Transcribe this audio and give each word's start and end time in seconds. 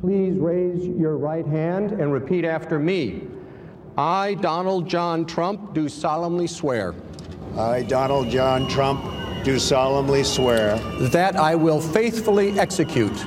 Please 0.00 0.38
raise 0.38 0.86
your 0.86 1.16
right 1.16 1.46
hand 1.46 1.92
and 1.92 2.12
repeat 2.12 2.44
after 2.44 2.78
me. 2.78 3.22
I, 3.96 4.34
Donald 4.34 4.86
John 4.88 5.24
Trump, 5.24 5.72
do 5.72 5.88
solemnly 5.88 6.46
swear. 6.46 6.94
I, 7.56 7.82
Donald 7.82 8.28
John 8.28 8.68
Trump, 8.68 9.02
do 9.42 9.58
solemnly 9.58 10.22
swear 10.22 10.76
that 11.08 11.36
I 11.36 11.54
will 11.54 11.80
faithfully 11.80 12.58
execute 12.58 13.24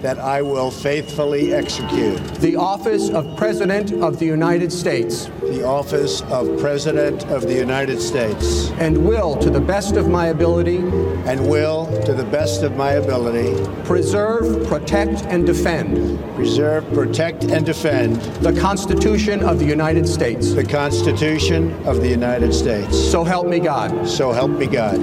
that 0.00 0.18
I 0.18 0.42
will 0.42 0.70
faithfully 0.70 1.52
execute 1.52 2.18
the 2.36 2.56
office 2.56 3.10
of 3.10 3.36
President 3.36 3.92
of 3.92 4.18
the 4.18 4.26
United 4.26 4.72
States. 4.72 5.26
The 5.42 5.64
office 5.64 6.22
of 6.22 6.58
President 6.60 7.24
of 7.26 7.42
the 7.42 7.54
United 7.54 8.00
States. 8.00 8.70
And 8.72 9.06
will, 9.06 9.36
to 9.36 9.50
the 9.50 9.60
best 9.60 9.96
of 9.96 10.08
my 10.08 10.26
ability. 10.26 10.78
And 11.26 11.48
will, 11.48 11.86
to 12.04 12.14
the 12.14 12.24
best 12.24 12.62
of 12.62 12.76
my 12.76 12.92
ability. 12.92 13.54
Preserve, 13.84 14.66
protect, 14.68 15.22
and 15.24 15.46
defend. 15.46 16.18
Preserve, 16.36 16.86
protect, 16.92 17.44
and 17.44 17.66
defend. 17.66 18.16
The 18.42 18.58
Constitution 18.60 19.42
of 19.42 19.58
the 19.58 19.66
United 19.66 20.06
States. 20.06 20.52
The 20.52 20.64
Constitution 20.64 21.72
of 21.86 22.00
the 22.00 22.08
United 22.08 22.52
States. 22.52 22.96
So 23.10 23.24
help 23.24 23.48
me 23.48 23.58
God. 23.58 24.06
So 24.06 24.32
help 24.32 24.52
me 24.52 24.66
God. 24.66 24.96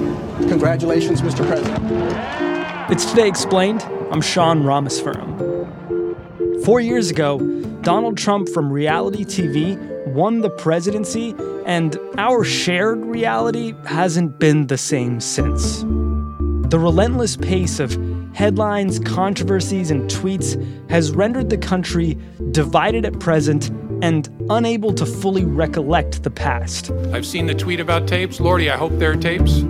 Congratulations, 0.48 1.20
Mr. 1.20 1.46
President. 1.46 2.90
It's 2.90 3.04
Today 3.04 3.28
Explained. 3.28 3.95
I'm 4.12 4.20
Sean 4.20 4.62
Rameswaram. 4.62 5.34
Four 6.64 6.80
years 6.80 7.10
ago, 7.10 7.40
Donald 7.82 8.16
Trump 8.16 8.48
from 8.48 8.72
reality 8.72 9.24
TV 9.24 9.76
won 10.06 10.42
the 10.42 10.50
presidency, 10.50 11.34
and 11.66 11.98
our 12.16 12.44
shared 12.44 13.04
reality 13.04 13.74
hasn't 13.84 14.38
been 14.38 14.68
the 14.68 14.78
same 14.78 15.20
since. 15.20 15.80
The 15.80 16.78
relentless 16.78 17.36
pace 17.36 17.80
of 17.80 17.98
headlines, 18.32 19.00
controversies, 19.00 19.90
and 19.90 20.08
tweets 20.08 20.54
has 20.88 21.10
rendered 21.10 21.50
the 21.50 21.58
country 21.58 22.16
divided 22.52 23.04
at 23.04 23.18
present 23.18 23.70
and 24.02 24.28
unable 24.50 24.92
to 24.94 25.04
fully 25.04 25.44
recollect 25.44 26.22
the 26.22 26.30
past. 26.30 26.92
I've 27.12 27.26
seen 27.26 27.46
the 27.46 27.54
tweet 27.54 27.80
about 27.80 28.06
tapes. 28.06 28.38
Lordy, 28.38 28.70
I 28.70 28.76
hope 28.76 28.92
there 28.98 29.10
are 29.10 29.16
tapes. 29.16 29.64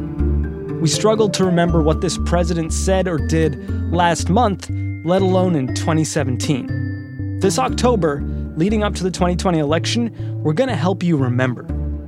We 0.80 0.88
struggled 0.88 1.32
to 1.34 1.44
remember 1.44 1.80
what 1.80 2.02
this 2.02 2.19
president 2.27 2.70
said 2.70 3.08
or 3.08 3.16
did 3.16 3.91
last 3.91 4.28
month, 4.28 4.69
let 5.05 5.22
alone 5.22 5.56
in 5.56 5.68
2017. 5.74 7.41
This 7.41 7.58
October, 7.58 8.22
leading 8.56 8.83
up 8.83 8.94
to 8.96 9.02
the 9.02 9.10
2020 9.10 9.58
election, 9.58 10.42
we're 10.42 10.52
going 10.52 10.68
to 10.68 10.77
help 10.77 11.02
you 11.02 11.16
remember. 11.16 11.62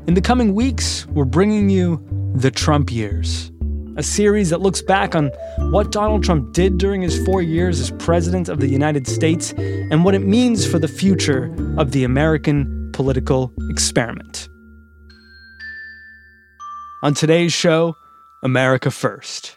In 0.06 0.12
the 0.12 0.20
coming 0.20 0.54
weeks, 0.54 1.06
we're 1.06 1.24
bringing 1.24 1.70
you 1.70 2.04
The 2.34 2.50
Trump 2.50 2.92
Years, 2.92 3.50
a 3.96 4.02
series 4.02 4.50
that 4.50 4.60
looks 4.60 4.82
back 4.82 5.14
on 5.14 5.28
what 5.70 5.90
Donald 5.90 6.22
Trump 6.22 6.52
did 6.52 6.76
during 6.76 7.00
his 7.00 7.24
four 7.24 7.40
years 7.40 7.80
as 7.80 7.90
President 7.92 8.50
of 8.50 8.60
the 8.60 8.68
United 8.68 9.06
States 9.06 9.54
and 9.56 10.04
what 10.04 10.14
it 10.14 10.26
means 10.26 10.66
for 10.66 10.78
the 10.78 10.88
future 10.88 11.54
of 11.78 11.92
the 11.92 12.04
American 12.04 12.90
political 12.92 13.50
experiment. 13.70 14.48
On 17.02 17.14
today's 17.14 17.52
show, 17.52 17.96
America 18.42 18.90
First. 18.92 19.56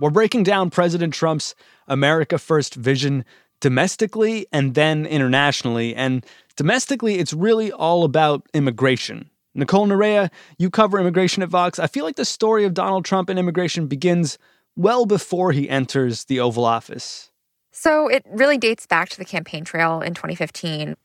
We're 0.00 0.10
breaking 0.10 0.42
down 0.42 0.70
President 0.70 1.14
Trump's 1.14 1.54
America 1.86 2.38
First 2.38 2.74
vision 2.74 3.24
domestically 3.60 4.46
and 4.52 4.74
then 4.74 5.06
internationally. 5.06 5.94
And 5.94 6.26
domestically, 6.56 7.18
it's 7.18 7.32
really 7.32 7.70
all 7.70 8.02
about 8.02 8.46
immigration. 8.52 9.30
Nicole 9.54 9.86
Narea, 9.86 10.30
you 10.58 10.70
cover 10.70 10.98
immigration 10.98 11.44
at 11.44 11.48
Vox. 11.48 11.78
I 11.78 11.86
feel 11.86 12.04
like 12.04 12.16
the 12.16 12.24
story 12.24 12.64
of 12.64 12.74
Donald 12.74 13.04
Trump 13.04 13.28
and 13.28 13.38
immigration 13.38 13.86
begins 13.86 14.38
well 14.74 15.06
before 15.06 15.52
he 15.52 15.70
enters 15.70 16.24
the 16.24 16.40
Oval 16.40 16.64
Office. 16.64 17.30
So 17.70 18.08
it 18.08 18.24
really 18.28 18.58
dates 18.58 18.86
back 18.86 19.08
to 19.10 19.18
the 19.18 19.24
campaign 19.24 19.64
trail 19.64 20.00
in 20.00 20.14
2015 20.14 20.96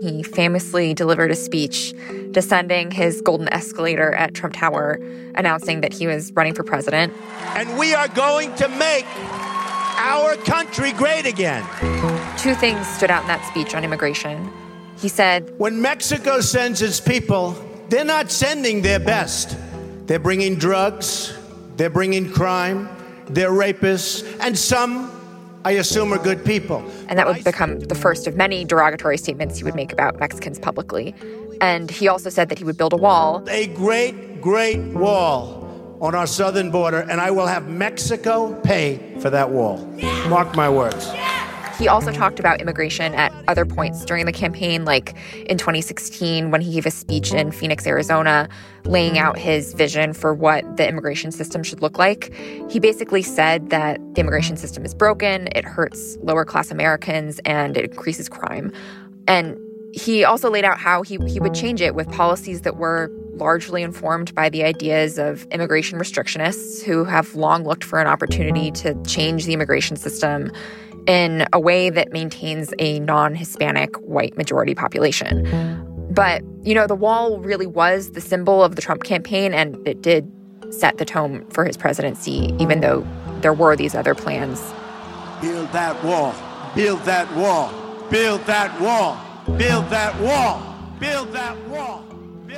he 0.00 0.22
famously 0.22 0.94
delivered 0.94 1.30
a 1.30 1.36
speech 1.36 1.94
descending 2.30 2.90
his 2.90 3.20
golden 3.20 3.48
escalator 3.48 4.12
at 4.14 4.34
Trump 4.34 4.54
Tower, 4.54 5.00
announcing 5.34 5.80
that 5.80 5.92
he 5.92 6.06
was 6.06 6.32
running 6.32 6.54
for 6.54 6.62
president. 6.62 7.12
And 7.54 7.78
we 7.78 7.94
are 7.94 8.08
going 8.08 8.54
to 8.56 8.68
make 8.68 9.06
our 9.98 10.36
country 10.36 10.92
great 10.92 11.26
again. 11.26 11.64
Two 12.38 12.54
things 12.54 12.86
stood 12.86 13.10
out 13.10 13.22
in 13.22 13.28
that 13.28 13.44
speech 13.50 13.74
on 13.74 13.84
immigration. 13.84 14.52
He 14.98 15.08
said, 15.08 15.52
When 15.58 15.80
Mexico 15.80 16.40
sends 16.40 16.82
its 16.82 17.00
people, 17.00 17.56
they're 17.88 18.04
not 18.04 18.30
sending 18.30 18.82
their 18.82 19.00
best. 19.00 19.56
They're 20.06 20.18
bringing 20.18 20.56
drugs, 20.56 21.36
they're 21.76 21.90
bringing 21.90 22.30
crime, 22.30 22.88
they're 23.28 23.50
rapists, 23.50 24.24
and 24.40 24.56
some 24.56 25.10
I 25.66 25.72
assume 25.72 26.12
are 26.12 26.18
good 26.18 26.44
people. 26.44 26.78
And 27.08 27.18
that 27.18 27.26
would 27.26 27.42
become 27.42 27.80
the 27.80 27.96
first 27.96 28.28
of 28.28 28.36
many 28.36 28.64
derogatory 28.64 29.18
statements 29.18 29.58
he 29.58 29.64
would 29.64 29.74
make 29.74 29.92
about 29.92 30.16
Mexicans 30.20 30.60
publicly. 30.60 31.12
And 31.60 31.90
he 31.90 32.06
also 32.06 32.30
said 32.30 32.50
that 32.50 32.58
he 32.58 32.62
would 32.62 32.76
build 32.76 32.92
a 32.92 32.96
wall. 32.96 33.42
A 33.48 33.66
great, 33.66 34.40
great 34.40 34.78
wall 34.94 35.98
on 36.00 36.14
our 36.14 36.28
southern 36.28 36.70
border, 36.70 37.00
and 37.00 37.20
I 37.20 37.32
will 37.32 37.48
have 37.48 37.66
Mexico 37.66 38.54
pay 38.60 39.18
for 39.18 39.28
that 39.30 39.50
wall. 39.50 39.78
Mark 40.28 40.54
my 40.54 40.70
words. 40.70 41.10
He 41.80 41.88
also 41.88 42.12
talked 42.12 42.38
about 42.38 42.60
immigration 42.60 43.12
at 43.16 43.32
other 43.48 43.64
points 43.64 44.04
during 44.04 44.26
the 44.26 44.32
campaign, 44.32 44.84
like 44.84 45.14
in 45.46 45.58
2016 45.58 46.50
when 46.50 46.60
he 46.60 46.72
gave 46.72 46.86
a 46.86 46.90
speech 46.90 47.32
in 47.32 47.50
Phoenix, 47.50 47.86
Arizona, 47.86 48.48
laying 48.84 49.18
out 49.18 49.38
his 49.38 49.74
vision 49.74 50.12
for 50.12 50.34
what 50.34 50.76
the 50.76 50.88
immigration 50.88 51.30
system 51.30 51.62
should 51.62 51.82
look 51.82 51.98
like. 51.98 52.32
He 52.70 52.78
basically 52.78 53.22
said 53.22 53.70
that 53.70 53.98
the 54.14 54.20
immigration 54.20 54.56
system 54.56 54.84
is 54.84 54.94
broken, 54.94 55.48
it 55.54 55.64
hurts 55.64 56.16
lower 56.22 56.44
class 56.44 56.70
Americans, 56.70 57.40
and 57.44 57.76
it 57.76 57.90
increases 57.90 58.28
crime. 58.28 58.72
And 59.26 59.58
he 59.92 60.24
also 60.24 60.50
laid 60.50 60.64
out 60.64 60.78
how 60.78 61.02
he, 61.02 61.18
he 61.26 61.40
would 61.40 61.54
change 61.54 61.80
it 61.80 61.94
with 61.94 62.10
policies 62.12 62.62
that 62.62 62.76
were 62.76 63.10
largely 63.32 63.82
informed 63.82 64.34
by 64.34 64.48
the 64.48 64.62
ideas 64.62 65.18
of 65.18 65.44
immigration 65.46 65.98
restrictionists 65.98 66.82
who 66.82 67.04
have 67.04 67.34
long 67.34 67.64
looked 67.64 67.84
for 67.84 67.98
an 67.98 68.06
opportunity 68.06 68.70
to 68.70 68.94
change 69.04 69.44
the 69.44 69.52
immigration 69.52 69.96
system 69.96 70.50
in 71.06 71.46
a 71.52 71.60
way 71.60 71.90
that 71.90 72.12
maintains 72.12 72.72
a 72.78 73.00
non 73.00 73.34
Hispanic 73.34 73.96
white 73.96 74.36
majority 74.36 74.74
population. 74.74 75.44
But, 76.10 76.42
you 76.62 76.74
know, 76.74 76.86
the 76.86 76.94
wall 76.94 77.40
really 77.40 77.66
was 77.66 78.12
the 78.12 78.20
symbol 78.20 78.64
of 78.64 78.76
the 78.76 78.82
Trump 78.82 79.04
campaign, 79.04 79.52
and 79.52 79.76
it 79.86 80.02
did 80.02 80.30
set 80.70 80.98
the 80.98 81.04
tone 81.04 81.44
for 81.50 81.64
his 81.64 81.76
presidency, 81.76 82.54
even 82.58 82.80
though 82.80 83.06
there 83.40 83.52
were 83.52 83.76
these 83.76 83.94
other 83.94 84.14
plans. 84.14 84.60
Build 85.40 85.70
that 85.72 86.02
wall, 86.02 86.34
build 86.74 87.00
that 87.02 87.30
wall, 87.36 87.70
build 88.10 88.40
that 88.46 88.80
wall, 88.80 89.20
build 89.58 89.90
that 89.90 90.18
wall, 90.20 90.74
build 90.98 91.32
that 91.32 91.68
wall. 91.68 92.04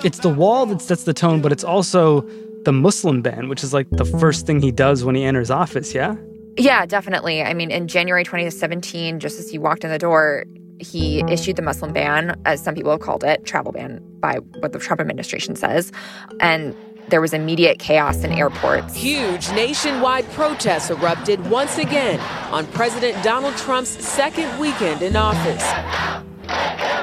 it's 0.04 0.20
the 0.20 0.28
wall 0.28 0.64
that 0.66 0.80
sets 0.80 1.04
the 1.04 1.12
tone, 1.12 1.40
but 1.40 1.50
it's 1.50 1.64
also 1.64 2.20
the 2.64 2.72
Muslim 2.72 3.22
ban, 3.22 3.48
which 3.48 3.64
is 3.64 3.74
like 3.74 3.88
the 3.90 4.04
first 4.04 4.46
thing 4.46 4.62
he 4.62 4.70
does 4.70 5.04
when 5.04 5.14
he 5.14 5.24
enters 5.24 5.50
office, 5.50 5.94
yeah? 5.94 6.14
Yeah, 6.58 6.84
definitely. 6.86 7.42
I 7.42 7.54
mean, 7.54 7.70
in 7.70 7.86
January 7.88 8.24
2017, 8.24 9.20
just 9.20 9.38
as 9.38 9.48
he 9.48 9.58
walked 9.58 9.84
in 9.84 9.90
the 9.90 9.98
door, 9.98 10.44
he 10.80 11.22
issued 11.28 11.56
the 11.56 11.62
Muslim 11.62 11.92
ban, 11.92 12.40
as 12.44 12.62
some 12.62 12.74
people 12.74 12.90
have 12.90 13.00
called 13.00 13.24
it, 13.24 13.44
travel 13.44 13.72
ban 13.72 14.00
by 14.20 14.36
what 14.58 14.72
the 14.72 14.78
Trump 14.78 15.00
administration 15.00 15.56
says. 15.56 15.92
And 16.40 16.74
there 17.08 17.20
was 17.20 17.32
immediate 17.32 17.78
chaos 17.78 18.22
in 18.22 18.32
airports. 18.32 18.94
Huge 18.94 19.48
nationwide 19.52 20.28
protests 20.32 20.90
erupted 20.90 21.48
once 21.48 21.78
again 21.78 22.20
on 22.52 22.66
President 22.68 23.22
Donald 23.24 23.56
Trump's 23.56 23.90
second 24.04 24.58
weekend 24.58 25.02
in 25.02 25.16
office. 25.16 25.64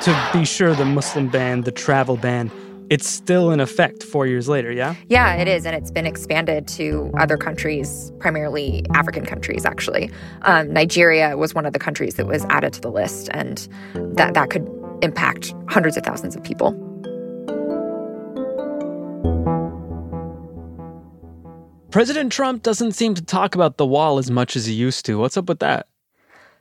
To 0.06 0.30
be 0.34 0.46
sure, 0.46 0.76
the 0.76 0.86
Muslim 0.86 1.30
ban, 1.30 1.62
the 1.62 1.72
travel 1.72 2.18
ban, 2.18 2.52
it's 2.90 3.08
still 3.08 3.52
in 3.52 3.60
effect 3.60 4.04
four 4.04 4.28
years 4.28 4.48
later, 4.48 4.72
yeah? 4.72 4.96
Yeah, 5.10 5.36
it 5.36 5.48
is. 5.48 5.66
And 5.66 5.76
it's 5.76 5.92
been 5.92 6.06
expanded 6.06 6.68
to 6.70 7.12
other 7.18 7.38
countries, 7.38 8.12
primarily 8.20 8.86
African 8.94 9.26
countries, 9.26 9.66
actually. 9.66 10.12
Um, 10.44 10.72
Nigeria 10.72 11.38
was 11.38 11.56
one 11.56 11.66
of 11.66 11.74
the 11.74 11.80
countries 11.80 12.16
that 12.16 12.28
was 12.28 12.46
added 12.46 12.74
to 12.74 12.82
the 12.82 12.92
list, 12.92 13.30
and 13.34 13.68
that, 14.16 14.34
that 14.36 14.50
could 14.50 14.68
impact 15.02 15.54
hundreds 15.68 15.98
of 15.98 16.04
thousands 16.04 16.36
of 16.36 16.44
people. 16.44 16.72
President 21.92 22.32
Trump 22.32 22.62
doesn't 22.62 22.92
seem 22.92 23.14
to 23.16 23.24
talk 23.24 23.56
about 23.56 23.78
the 23.78 23.86
wall 23.86 24.18
as 24.18 24.30
much 24.30 24.56
as 24.56 24.66
he 24.66 24.74
used 24.74 25.06
to. 25.06 25.18
What's 25.18 25.38
up 25.38 25.48
with 25.48 25.60
that? 25.60 25.88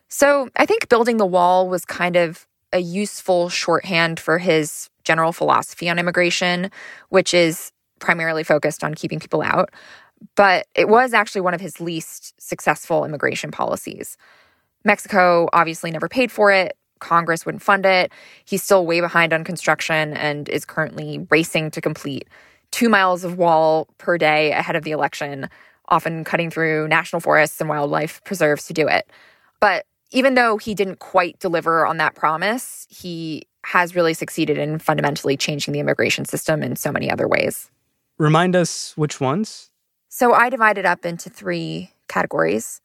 So 0.08 0.48
I 0.54 0.64
think 0.64 0.88
building 0.88 1.16
the 1.16 1.26
wall 1.26 1.68
was 1.68 1.84
kind 1.84 2.14
of 2.14 2.46
a 2.72 2.78
useful 2.78 3.48
shorthand 3.48 4.20
for 4.20 4.38
his 4.38 4.90
general 5.04 5.32
philosophy 5.32 5.88
on 5.88 5.98
immigration, 5.98 6.70
which 7.08 7.32
is 7.32 7.72
primarily 7.98 8.44
focused 8.44 8.82
on 8.82 8.94
keeping 8.94 9.20
people 9.20 9.42
out. 9.42 9.70
But 10.36 10.66
it 10.74 10.88
was 10.88 11.12
actually 11.12 11.42
one 11.42 11.54
of 11.54 11.60
his 11.60 11.80
least 11.80 12.34
successful 12.40 13.04
immigration 13.04 13.50
policies. 13.50 14.16
Mexico 14.84 15.48
obviously 15.52 15.90
never 15.90 16.08
paid 16.08 16.30
for 16.32 16.50
it. 16.50 16.76
Congress 17.00 17.44
wouldn't 17.44 17.62
fund 17.62 17.84
it. 17.84 18.12
He's 18.44 18.62
still 18.62 18.86
way 18.86 19.00
behind 19.00 19.32
on 19.32 19.44
construction 19.44 20.14
and 20.14 20.48
is 20.48 20.64
currently 20.64 21.26
racing 21.30 21.70
to 21.72 21.80
complete 21.80 22.28
two 22.70 22.88
miles 22.88 23.24
of 23.24 23.38
wall 23.38 23.88
per 23.98 24.18
day 24.18 24.52
ahead 24.52 24.76
of 24.76 24.84
the 24.84 24.90
election, 24.90 25.48
often 25.88 26.24
cutting 26.24 26.50
through 26.50 26.88
national 26.88 27.20
forests 27.20 27.60
and 27.60 27.68
wildlife 27.68 28.22
preserves 28.24 28.66
to 28.66 28.72
do 28.72 28.88
it. 28.88 29.10
But 29.60 29.86
even 30.10 30.34
though 30.34 30.56
he 30.56 30.74
didn't 30.74 30.98
quite 30.98 31.38
deliver 31.38 31.86
on 31.86 31.98
that 31.98 32.14
promise, 32.14 32.86
he 32.88 33.44
has 33.64 33.94
really 33.94 34.14
succeeded 34.14 34.58
in 34.58 34.78
fundamentally 34.78 35.36
changing 35.36 35.72
the 35.72 35.80
immigration 35.80 36.24
system 36.24 36.62
in 36.62 36.76
so 36.76 36.92
many 36.92 37.10
other 37.10 37.26
ways. 37.26 37.70
Remind 38.18 38.54
us 38.54 38.92
which 38.96 39.20
ones? 39.20 39.70
So 40.08 40.32
I 40.32 40.48
divided 40.48 40.86
up 40.86 41.04
into 41.04 41.28
three 41.28 41.90
categories. 42.08 42.80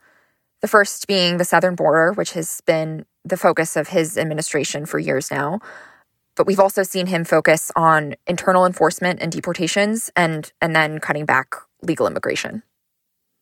The 0.61 0.67
first 0.67 1.07
being 1.07 1.37
the 1.37 1.45
southern 1.45 1.75
border, 1.75 2.11
which 2.13 2.33
has 2.33 2.61
been 2.61 3.05
the 3.23 3.37
focus 3.37 3.75
of 3.75 3.89
his 3.89 4.17
administration 4.17 4.85
for 4.85 4.99
years 4.99 5.29
now. 5.29 5.59
But 6.35 6.47
we've 6.47 6.59
also 6.59 6.83
seen 6.83 7.05
him 7.07 7.25
focus 7.25 7.71
on 7.75 8.15
internal 8.25 8.65
enforcement 8.65 9.21
and 9.21 9.31
deportations 9.31 10.09
and 10.15 10.51
and 10.61 10.75
then 10.75 10.99
cutting 10.99 11.25
back 11.25 11.55
legal 11.81 12.07
immigration. 12.07 12.63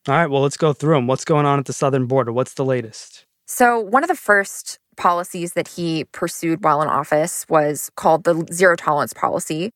All 0.08 0.16
right, 0.16 0.28
well, 0.28 0.42
let's 0.42 0.58
go 0.58 0.74
through 0.74 0.96
them. 0.96 1.08
What's 1.08 1.26
going 1.26 1.46
on 1.46 1.60
at 1.60 1.66
the 1.66 1.74
southern 1.74 2.06
border? 2.06 2.32
What's 2.32 2.54
the 2.54 2.66
latest? 2.66 3.26
So, 3.46 3.80
one 3.80 4.04
of 4.04 4.08
the 4.08 4.16
first 4.16 4.80
policies 4.98 5.54
that 5.54 5.68
he 5.68 6.04
pursued 6.12 6.64
while 6.64 6.82
in 6.82 6.88
office 6.88 7.46
was 7.48 7.90
called 7.96 8.24
the 8.24 8.46
zero 8.52 8.76
tolerance 8.76 9.14
policy, 9.14 9.72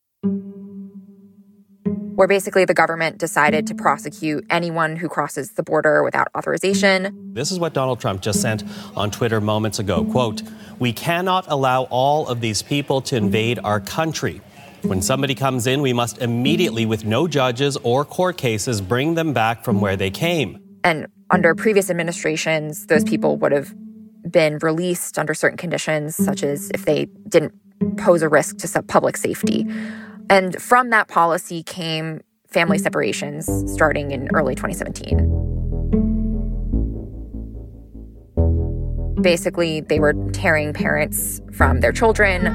where 2.15 2.27
basically 2.27 2.65
the 2.65 2.73
government 2.73 3.17
decided 3.17 3.65
to 3.67 3.75
prosecute 3.75 4.45
anyone 4.49 4.95
who 4.95 5.07
crosses 5.07 5.51
the 5.51 5.63
border 5.63 6.03
without 6.03 6.27
authorization. 6.37 7.31
This 7.33 7.51
is 7.51 7.59
what 7.59 7.73
Donald 7.73 7.99
Trump 7.99 8.21
just 8.21 8.41
sent 8.41 8.63
on 8.95 9.09
Twitter 9.11 9.39
moments 9.39 9.79
ago. 9.79 10.03
Quote, 10.03 10.43
"We 10.77 10.91
cannot 10.91 11.45
allow 11.47 11.83
all 11.83 12.27
of 12.27 12.41
these 12.41 12.61
people 12.61 13.01
to 13.01 13.15
invade 13.15 13.59
our 13.63 13.79
country. 13.79 14.41
When 14.83 15.01
somebody 15.01 15.35
comes 15.35 15.67
in, 15.67 15.81
we 15.81 15.93
must 15.93 16.17
immediately, 16.17 16.85
with 16.85 17.05
no 17.05 17.27
judges 17.27 17.77
or 17.83 18.03
court 18.03 18.37
cases, 18.37 18.81
bring 18.81 19.13
them 19.13 19.31
back 19.31 19.63
from 19.63 19.79
where 19.79 19.95
they 19.95 20.09
came. 20.09 20.57
And 20.83 21.05
under 21.29 21.53
previous 21.53 21.89
administrations, 21.91 22.87
those 22.87 23.03
people 23.03 23.37
would 23.37 23.51
have 23.51 23.73
been 24.31 24.57
released 24.59 25.19
under 25.19 25.33
certain 25.33 25.57
conditions, 25.57 26.15
such 26.15 26.43
as 26.43 26.71
if 26.73 26.85
they 26.85 27.05
didn't 27.27 27.53
pose 27.97 28.21
a 28.21 28.29
risk 28.29 28.57
to 28.57 28.83
public 28.83 29.17
safety. 29.17 29.65
And 30.29 30.61
from 30.61 30.91
that 30.91 31.07
policy 31.07 31.63
came 31.63 32.21
family 32.47 32.77
separations 32.77 33.49
starting 33.71 34.11
in 34.11 34.29
early 34.33 34.55
2017. 34.55 35.37
Basically, 39.21 39.81
they 39.81 39.99
were 39.99 40.13
tearing 40.31 40.73
parents 40.73 41.41
from 41.51 41.81
their 41.81 41.91
children 41.91 42.47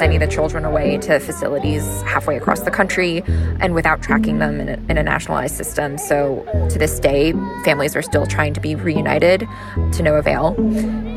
sending 0.00 0.18
the 0.18 0.26
children 0.26 0.64
away 0.64 0.96
to 0.96 1.20
facilities 1.20 1.84
halfway 2.06 2.34
across 2.34 2.60
the 2.60 2.70
country 2.70 3.22
and 3.60 3.74
without 3.74 4.00
tracking 4.00 4.38
them 4.38 4.58
in 4.58 4.70
a, 4.70 4.72
in 4.88 4.96
a 4.96 5.02
nationalized 5.02 5.54
system. 5.54 5.98
So 5.98 6.42
to 6.70 6.78
this 6.78 6.98
day, 6.98 7.32
families 7.66 7.94
are 7.94 8.00
still 8.00 8.24
trying 8.24 8.54
to 8.54 8.60
be 8.60 8.74
reunited 8.74 9.46
to 9.92 10.02
no 10.02 10.14
avail. 10.14 10.54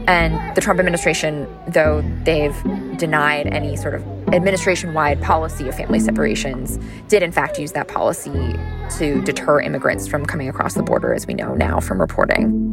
And 0.09 0.53
the 0.53 0.59
Trump 0.59 0.81
administration, 0.81 1.47
though 1.65 2.03
they've 2.25 2.62
denied 2.97 3.47
any 3.47 3.77
sort 3.77 3.95
of 3.95 4.06
administration 4.33 4.94
wide 4.94 5.21
policy 5.21 5.69
of 5.69 5.75
family 5.75 6.01
separations, 6.01 6.77
did 7.07 7.24
in 7.24 7.31
fact 7.31 7.57
use 7.57 7.71
that 7.71 7.88
policy 7.88 8.59
to 8.97 9.21
deter 9.21 9.62
immigrants 9.62 10.09
from 10.09 10.25
coming 10.25 10.50
across 10.50 10.74
the 10.74 10.83
border, 10.83 11.13
as 11.13 11.25
we 11.25 11.33
know 11.33 11.56
now 11.56 11.80
from 11.80 12.01
reporting. 12.01 12.73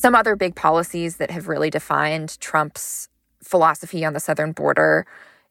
Some 0.00 0.14
other 0.14 0.34
big 0.34 0.54
policies 0.54 1.18
that 1.18 1.30
have 1.30 1.46
really 1.46 1.68
defined 1.68 2.40
Trump's 2.40 3.10
philosophy 3.42 4.02
on 4.02 4.14
the 4.14 4.20
southern 4.20 4.52
border 4.52 5.06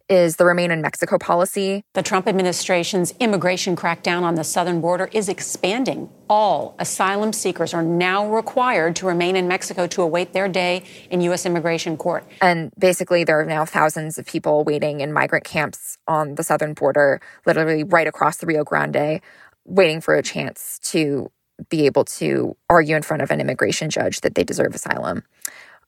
is 0.10 0.38
the 0.38 0.46
Remain 0.46 0.72
in 0.72 0.82
Mexico 0.82 1.20
policy. 1.20 1.84
The 1.94 2.02
Trump 2.02 2.28
administration's 2.28 3.14
immigration 3.20 3.76
crackdown 3.76 4.24
on 4.24 4.34
the 4.34 4.44
southern 4.44 4.82
border 4.82 5.08
is 5.14 5.30
expanding. 5.30 6.10
All 6.28 6.76
asylum 6.80 7.32
seekers 7.32 7.76
are 7.76 7.84
now 7.84 8.28
required 8.28 8.96
to 8.96 9.06
remain 9.06 9.36
in 9.36 9.48
Mexico 9.48 9.86
to 9.86 10.02
await 10.02 10.34
their 10.34 10.48
day 10.48 10.84
in 11.12 11.22
U.S. 11.22 11.46
immigration 11.46 11.96
court. 11.96 12.26
And 12.42 12.72
basically, 12.76 13.24
there 13.24 13.40
are 13.40 13.46
now 13.46 13.66
thousands 13.66 14.18
of 14.18 14.26
people 14.26 14.64
waiting 14.64 15.02
in 15.02 15.14
migrant 15.14 15.46
camps 15.46 16.00
on 16.08 16.34
the 16.34 16.44
southern 16.44 16.74
border, 16.74 17.22
literally 17.46 17.84
right 17.84 18.08
across 18.08 18.38
the 18.38 18.48
Rio 18.48 18.64
Grande, 18.64 19.22
waiting 19.66 20.02
for 20.02 20.16
a 20.16 20.24
chance 20.24 20.80
to 20.86 21.32
be 21.70 21.86
able 21.86 22.06
to 22.06 22.56
argue 22.70 22.96
in 22.96 23.02
front 23.02 23.22
of 23.22 23.32
an 23.32 23.42
immigration 23.42 23.90
judge 23.90 24.22
that 24.22 24.36
they 24.36 24.44
deserve 24.44 24.74
asylum. 24.74 25.24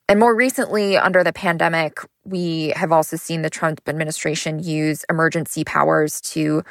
And 0.10 0.20
more 0.20 0.36
recently, 0.36 0.98
under 0.98 1.24
the 1.24 1.32
pandemic, 1.32 2.00
we 2.26 2.74
have 2.76 2.92
also 2.92 3.16
seen 3.16 3.44
the 3.44 3.50
Trump 3.50 3.82
administration 3.88 4.60
use 4.62 5.06
emergency 5.10 5.64
powers 5.64 6.20
to 6.22 6.64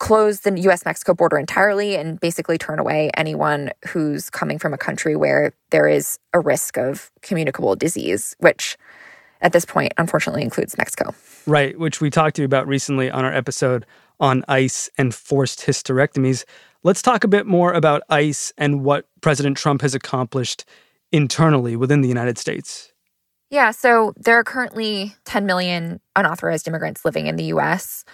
close 0.00 0.40
the 0.40 0.58
US 0.60 0.84
Mexico 0.84 1.14
border 1.14 1.38
entirely 1.38 1.94
and 1.94 2.18
basically 2.18 2.58
turn 2.58 2.78
away 2.78 3.10
anyone 3.14 3.70
who's 3.86 4.30
coming 4.30 4.58
from 4.58 4.74
a 4.74 4.78
country 4.78 5.14
where 5.14 5.52
there 5.70 5.86
is 5.86 6.18
a 6.32 6.40
risk 6.40 6.78
of 6.78 7.12
communicable 7.22 7.76
disease, 7.76 8.34
which 8.40 8.76
at 9.42 9.52
this 9.52 9.64
point, 9.64 9.92
unfortunately, 9.96 10.42
includes 10.42 10.76
Mexico. 10.76 11.14
Right, 11.46 11.78
which 11.78 12.00
we 12.00 12.10
talked 12.10 12.36
to 12.36 12.42
you 12.42 12.46
about 12.46 12.66
recently 12.66 13.10
on 13.10 13.24
our 13.24 13.32
episode 13.32 13.86
on 14.18 14.44
ICE 14.48 14.90
and 14.98 15.14
forced 15.14 15.60
hysterectomies. 15.60 16.44
Let's 16.82 17.02
talk 17.02 17.24
a 17.24 17.28
bit 17.28 17.44
more 17.44 17.74
about 17.74 18.02
ICE 18.08 18.54
and 18.56 18.82
what 18.82 19.06
President 19.20 19.58
Trump 19.58 19.82
has 19.82 19.94
accomplished 19.94 20.64
internally 21.12 21.76
within 21.76 22.00
the 22.00 22.08
United 22.08 22.38
States. 22.38 22.90
Yeah, 23.50 23.70
so 23.70 24.14
there 24.16 24.38
are 24.38 24.44
currently 24.44 25.14
10 25.26 25.44
million 25.44 26.00
unauthorized 26.16 26.66
immigrants 26.66 27.04
living 27.04 27.26
in 27.26 27.36
the 27.36 27.44
US. 27.44 28.06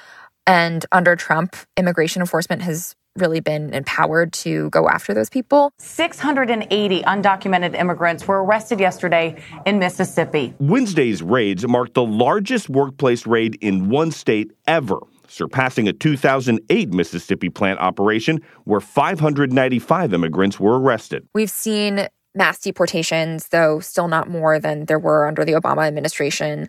And 0.49 0.85
under 0.91 1.15
Trump, 1.15 1.55
immigration 1.77 2.21
enforcement 2.21 2.63
has 2.63 2.97
really 3.17 3.39
been 3.39 3.73
empowered 3.73 4.33
to 4.33 4.69
go 4.71 4.89
after 4.89 5.15
those 5.15 5.31
people. 5.31 5.71
680 5.79 7.03
undocumented 7.03 7.79
immigrants 7.79 8.27
were 8.27 8.45
arrested 8.45 8.81
yesterday 8.81 9.41
in 9.65 9.79
Mississippi. 9.79 10.55
Wednesday's 10.59 11.23
raids 11.23 11.67
marked 11.69 11.95
the 11.95 12.05
largest 12.05 12.69
workplace 12.69 13.29
raid 13.29 13.57
in 13.61 13.91
one 13.91 14.11
state 14.11 14.51
ever 14.67 14.99
surpassing 15.29 15.89
a 15.89 15.93
2008 15.93 16.93
Mississippi 16.93 17.49
plant 17.49 17.81
operation 17.81 18.41
where 18.65 18.81
595 18.81 20.13
immigrants 20.13 20.61
were 20.61 20.79
arrested. 20.79 21.27
We've 21.35 21.51
seen 21.51 22.09
mass 22.35 22.61
deportations, 22.61 23.49
though 23.49 23.81
still 23.81 24.09
not 24.09 24.29
more 24.29 24.59
than 24.59 24.85
there 24.87 24.99
were 24.99 25.27
under 25.27 25.45
the 25.45 25.53
Obama 25.53 25.87
administration. 25.87 26.69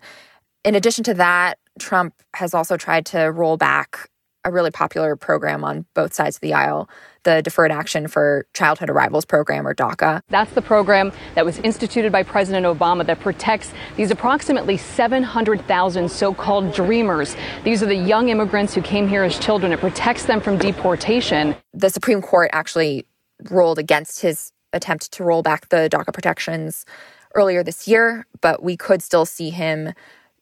In 0.64 0.74
addition 0.74 1.04
to 1.04 1.14
that, 1.14 1.58
Trump 1.78 2.14
has 2.34 2.54
also 2.54 2.76
tried 2.76 3.06
to 3.06 3.30
roll 3.30 3.56
back 3.56 4.08
a 4.48 4.52
really 4.52 4.70
popular 4.70 5.16
program 5.16 5.62
on 5.64 5.86
both 5.94 6.12
sides 6.12 6.36
of 6.36 6.40
the 6.40 6.54
aisle 6.54 6.88
the 7.28 7.42
Deferred 7.42 7.70
Action 7.70 8.08
for 8.08 8.46
Childhood 8.54 8.88
Arrivals 8.88 9.26
program, 9.26 9.66
or 9.66 9.74
DACA. 9.74 10.22
That's 10.28 10.52
the 10.52 10.62
program 10.62 11.12
that 11.34 11.44
was 11.44 11.58
instituted 11.58 12.10
by 12.10 12.22
President 12.22 12.64
Obama 12.64 13.04
that 13.04 13.20
protects 13.20 13.70
these 13.96 14.10
approximately 14.10 14.78
700,000 14.78 16.10
so 16.10 16.32
called 16.32 16.72
dreamers. 16.72 17.36
These 17.64 17.82
are 17.82 17.86
the 17.86 17.94
young 17.94 18.30
immigrants 18.30 18.74
who 18.74 18.80
came 18.80 19.08
here 19.08 19.24
as 19.24 19.38
children. 19.38 19.72
It 19.72 19.80
protects 19.80 20.24
them 20.24 20.40
from 20.40 20.56
deportation. 20.56 21.54
The 21.74 21.90
Supreme 21.90 22.22
Court 22.22 22.48
actually 22.54 23.04
ruled 23.50 23.78
against 23.78 24.20
his 24.20 24.52
attempt 24.72 25.12
to 25.12 25.24
roll 25.24 25.42
back 25.42 25.68
the 25.68 25.88
DACA 25.90 26.14
protections 26.14 26.86
earlier 27.34 27.62
this 27.62 27.86
year, 27.86 28.26
but 28.40 28.62
we 28.62 28.76
could 28.76 29.02
still 29.02 29.26
see 29.26 29.50
him 29.50 29.92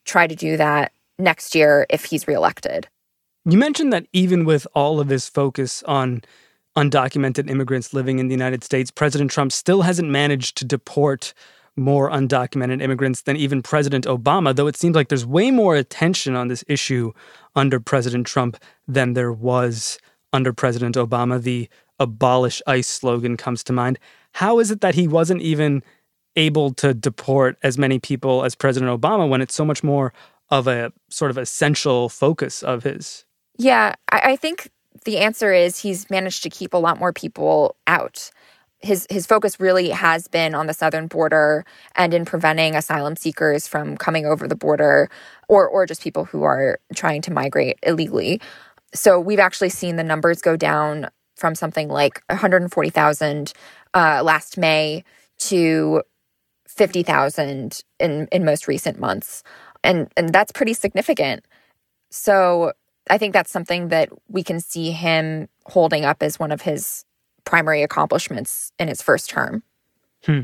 try 0.04 0.28
to 0.28 0.36
do 0.36 0.56
that 0.56 0.92
next 1.18 1.54
year 1.54 1.86
if 1.90 2.04
he's 2.04 2.28
reelected. 2.28 2.88
You 3.48 3.58
mentioned 3.58 3.92
that 3.92 4.08
even 4.12 4.44
with 4.44 4.66
all 4.74 4.98
of 4.98 5.08
his 5.08 5.28
focus 5.28 5.84
on 5.84 6.22
undocumented 6.76 7.48
immigrants 7.48 7.94
living 7.94 8.18
in 8.18 8.26
the 8.26 8.34
United 8.34 8.64
States, 8.64 8.90
President 8.90 9.30
Trump 9.30 9.52
still 9.52 9.82
hasn't 9.82 10.10
managed 10.10 10.56
to 10.56 10.64
deport 10.64 11.32
more 11.76 12.10
undocumented 12.10 12.82
immigrants 12.82 13.22
than 13.22 13.36
even 13.36 13.62
President 13.62 14.04
Obama, 14.04 14.54
though 14.54 14.66
it 14.66 14.76
seems 14.76 14.96
like 14.96 15.10
there's 15.10 15.24
way 15.24 15.52
more 15.52 15.76
attention 15.76 16.34
on 16.34 16.48
this 16.48 16.64
issue 16.66 17.12
under 17.54 17.78
President 17.78 18.26
Trump 18.26 18.56
than 18.88 19.12
there 19.12 19.32
was 19.32 20.00
under 20.32 20.52
President 20.52 20.96
Obama. 20.96 21.40
The 21.40 21.68
abolish 22.00 22.60
ICE 22.66 22.88
slogan 22.88 23.36
comes 23.36 23.62
to 23.62 23.72
mind. 23.72 24.00
How 24.32 24.58
is 24.58 24.72
it 24.72 24.80
that 24.80 24.96
he 24.96 25.06
wasn't 25.06 25.42
even 25.42 25.84
able 26.34 26.74
to 26.74 26.92
deport 26.94 27.58
as 27.62 27.78
many 27.78 28.00
people 28.00 28.44
as 28.44 28.56
President 28.56 28.90
Obama 29.00 29.28
when 29.28 29.40
it's 29.40 29.54
so 29.54 29.64
much 29.64 29.84
more 29.84 30.12
of 30.50 30.66
a 30.66 30.92
sort 31.10 31.30
of 31.30 31.38
essential 31.38 32.08
focus 32.08 32.64
of 32.64 32.82
his? 32.82 33.24
Yeah, 33.58 33.94
I, 34.10 34.20
I 34.32 34.36
think 34.36 34.70
the 35.04 35.18
answer 35.18 35.52
is 35.52 35.78
he's 35.78 36.10
managed 36.10 36.42
to 36.42 36.50
keep 36.50 36.74
a 36.74 36.78
lot 36.78 36.98
more 36.98 37.12
people 37.12 37.76
out. 37.86 38.30
His 38.80 39.06
his 39.10 39.26
focus 39.26 39.58
really 39.58 39.90
has 39.90 40.28
been 40.28 40.54
on 40.54 40.66
the 40.66 40.74
southern 40.74 41.06
border 41.06 41.64
and 41.96 42.12
in 42.12 42.24
preventing 42.24 42.74
asylum 42.76 43.16
seekers 43.16 43.66
from 43.66 43.96
coming 43.96 44.26
over 44.26 44.46
the 44.46 44.56
border 44.56 45.08
or 45.48 45.66
or 45.66 45.86
just 45.86 46.02
people 46.02 46.24
who 46.26 46.42
are 46.42 46.78
trying 46.94 47.22
to 47.22 47.32
migrate 47.32 47.78
illegally. 47.82 48.40
So 48.94 49.18
we've 49.18 49.38
actually 49.40 49.70
seen 49.70 49.96
the 49.96 50.04
numbers 50.04 50.42
go 50.42 50.56
down 50.56 51.08
from 51.36 51.54
something 51.54 51.88
like 51.88 52.22
140,000 52.28 53.52
uh, 53.94 54.22
last 54.22 54.58
May 54.58 55.04
to 55.38 56.02
50,000 56.68 57.80
in 58.00 58.28
in 58.32 58.44
most 58.44 58.68
recent 58.68 58.98
months. 59.00 59.42
And 59.84 60.12
and 60.16 60.32
that's 60.32 60.52
pretty 60.52 60.74
significant. 60.74 61.44
So 62.10 62.72
I 63.08 63.18
think 63.18 63.32
that's 63.32 63.50
something 63.50 63.88
that 63.88 64.10
we 64.28 64.42
can 64.42 64.60
see 64.60 64.90
him 64.90 65.48
holding 65.66 66.04
up 66.04 66.22
as 66.22 66.38
one 66.38 66.52
of 66.52 66.62
his 66.62 67.04
primary 67.44 67.82
accomplishments 67.82 68.72
in 68.78 68.88
his 68.88 69.02
first 69.02 69.30
term. 69.30 69.62
Hmm. 70.24 70.42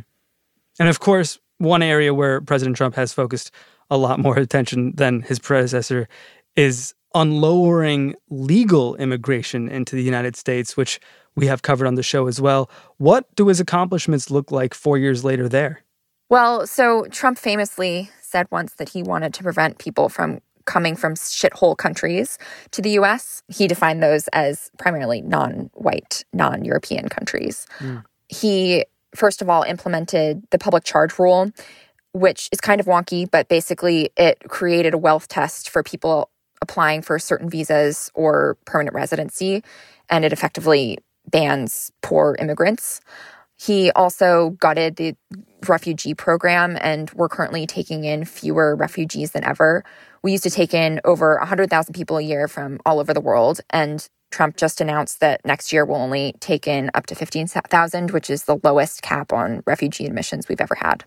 And 0.79 0.89
of 0.89 1.01
course, 1.01 1.39
one 1.59 1.83
area 1.83 2.15
where 2.15 2.41
President 2.41 2.77
Trump 2.77 2.95
has 2.95 3.13
focused 3.13 3.51
a 3.91 3.97
lot 3.97 4.19
more 4.19 4.39
attention 4.39 4.95
than 4.97 5.23
his 5.23 5.39
predecessor 5.39 6.09
is 6.57 6.95
on 7.15 7.41
lowering 7.41 8.15
legal 8.31 8.97
immigration 8.97 9.69
into 9.69 9.95
the 9.95 10.03
United 10.03 10.35
States, 10.35 10.77
which 10.77 10.99
we 11.35 11.47
have 11.47 11.63
covered 11.63 11.87
on 11.87 11.95
the 11.95 12.03
show 12.03 12.27
as 12.27 12.41
well. 12.41 12.71
What 12.99 13.35
do 13.37 13.49
his 13.49 13.61
accomplishments 13.61 14.31
look 14.31 14.51
like 14.51 14.75
four 14.75 14.99
years 14.99 15.25
later 15.25 15.49
there? 15.49 15.83
Well, 16.29 16.67
so 16.67 17.07
Trump 17.11 17.39
famously 17.39 18.11
said 18.21 18.47
once 18.51 18.75
that 18.75 18.91
he 18.91 19.03
wanted 19.03 19.35
to 19.35 19.43
prevent 19.43 19.79
people 19.79 20.09
from 20.09 20.41
coming 20.67 20.97
from 20.97 21.15
shithole 21.15 21.77
countries 21.77 22.39
to 22.71 22.83
the 22.83 22.91
US. 22.91 23.43
He 23.49 23.67
defined 23.67 24.03
those 24.03 24.29
as 24.29 24.71
primarily 24.79 25.23
non 25.23 25.71
white, 25.75 26.25
non 26.33 26.65
European 26.65 27.09
countries. 27.09 27.67
Mm. 27.79 28.05
He, 28.29 28.85
first 29.15 29.43
of 29.43 29.49
all, 29.49 29.63
implemented 29.63 30.43
the 30.51 30.59
public 30.59 30.85
charge 30.85 31.19
rule, 31.19 31.51
which 32.13 32.49
is 32.53 32.61
kind 32.61 32.81
of 32.81 32.87
wonky, 32.87 33.31
but 33.31 33.49
basically 33.49 34.11
it 34.17 34.39
created 34.49 34.95
a 34.95 34.99
wealth 34.99 35.29
test 35.29 35.71
for 35.71 35.83
people 35.83 36.31
applying 36.61 37.03
for 37.03 37.19
certain 37.19 37.51
visas 37.51 38.11
or 38.15 38.57
permanent 38.65 38.95
residency, 38.95 39.63
and 40.09 40.25
it 40.25 40.33
effectively 40.33 40.99
bans 41.29 41.91
poor 42.03 42.37
immigrants. 42.39 43.01
He 43.65 43.93
also 43.93 44.51
gutted 44.59 44.97
the 44.97 45.15
refugee 45.69 46.15
program, 46.15 46.77
and 46.81 47.09
we're 47.13 47.29
currently 47.29 47.65
taking 47.65 48.03
in 48.03 48.25
fewer 48.25 48.75
refugees 48.75 49.31
than 49.31 49.45
ever. 49.45 49.85
We 50.21 50.33
used 50.33 50.43
to 50.43 50.51
take 50.51 50.75
in 50.75 51.01
over 51.05 51.37
100,000 51.37 51.95
people 51.95 52.17
a 52.17 52.23
year 52.23 52.49
from 52.49 52.81
all 52.85 52.99
over 52.99 53.15
the 53.15 53.21
world, 53.21 53.61
and 53.71 54.05
Trump 54.33 54.57
just 54.57 54.81
announced 54.81 55.21
that 55.21 55.45
next 55.45 55.73
year 55.73 55.85
we'll 55.85 56.01
only 56.01 56.35
take 56.41 56.67
in 56.67 56.91
up 56.95 57.07
to 57.07 57.15
15,000, 57.15 58.11
which 58.11 58.31
is 58.31 58.45
the 58.45 58.59
lowest 58.65 59.01
cap 59.01 59.33
on 59.33 59.63
refugee 59.65 60.07
admissions 60.07 60.49
we've 60.49 60.61
ever 60.61 60.75
had. 60.75 61.05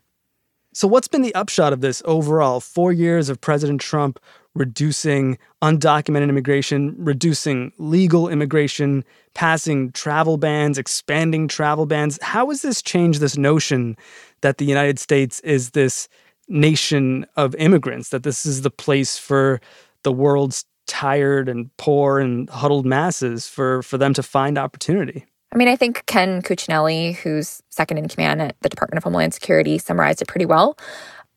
So, 0.75 0.89
what's 0.89 1.08
been 1.08 1.22
the 1.22 1.34
upshot 1.36 1.72
of 1.72 1.79
this 1.79 2.01
overall? 2.03 2.60
Four 2.60 2.91
years 2.91 3.29
of 3.29 3.39
President 3.39 3.79
Trump 3.79 4.20
reducing 4.55 5.38
undocumented 5.62 6.27
immigration, 6.27 6.94
reducing 6.98 7.72
legal 7.77 8.27
immigration, 8.27 9.05
passing 9.36 9.94
travel 9.94 10.36
bans, 10.36 10.77
expanding 10.77 11.48
travel 11.48 11.86
bans. 11.86 12.20
How 12.22 12.50
has 12.50 12.62
this 12.62 12.82
changed 12.82 13.22
this 13.22 13.38
notion 13.38 13.96
that 14.41 14.58
the 14.58 14.65
United 14.65 15.00
States 15.00 15.39
is 15.46 15.70
this 15.70 16.10
nation 16.50 17.25
of 17.38 17.55
immigrants, 17.55 18.10
that 18.10 18.24
this 18.24 18.46
is 18.46 18.63
the 18.63 18.70
place 18.70 19.17
for 19.17 19.62
the 20.03 20.12
world's 20.12 20.65
tired 20.88 21.48
and 21.48 21.70
poor 21.77 22.20
and 22.20 22.50
huddled 22.50 22.86
masses 22.86 23.48
for, 23.48 23.82
for 23.82 23.98
them 23.98 24.13
to 24.13 24.22
find 24.22 24.58
opportunity? 24.58 25.25
I 25.56 25.58
mean, 25.58 25.70
I 25.70 25.78
think 25.78 26.06
Ken 26.06 26.42
Cuccinelli, 26.42 27.16
who's 27.16 27.64
second 27.70 27.98
in 27.98 28.10
command 28.10 28.42
at 28.42 28.58
the 28.60 28.68
Department 28.68 28.98
of 28.98 29.06
Homeland 29.06 29.34
Security, 29.34 29.78
summarized 29.78 30.22
it 30.22 30.28
pretty 30.28 30.46
well. 30.46 30.78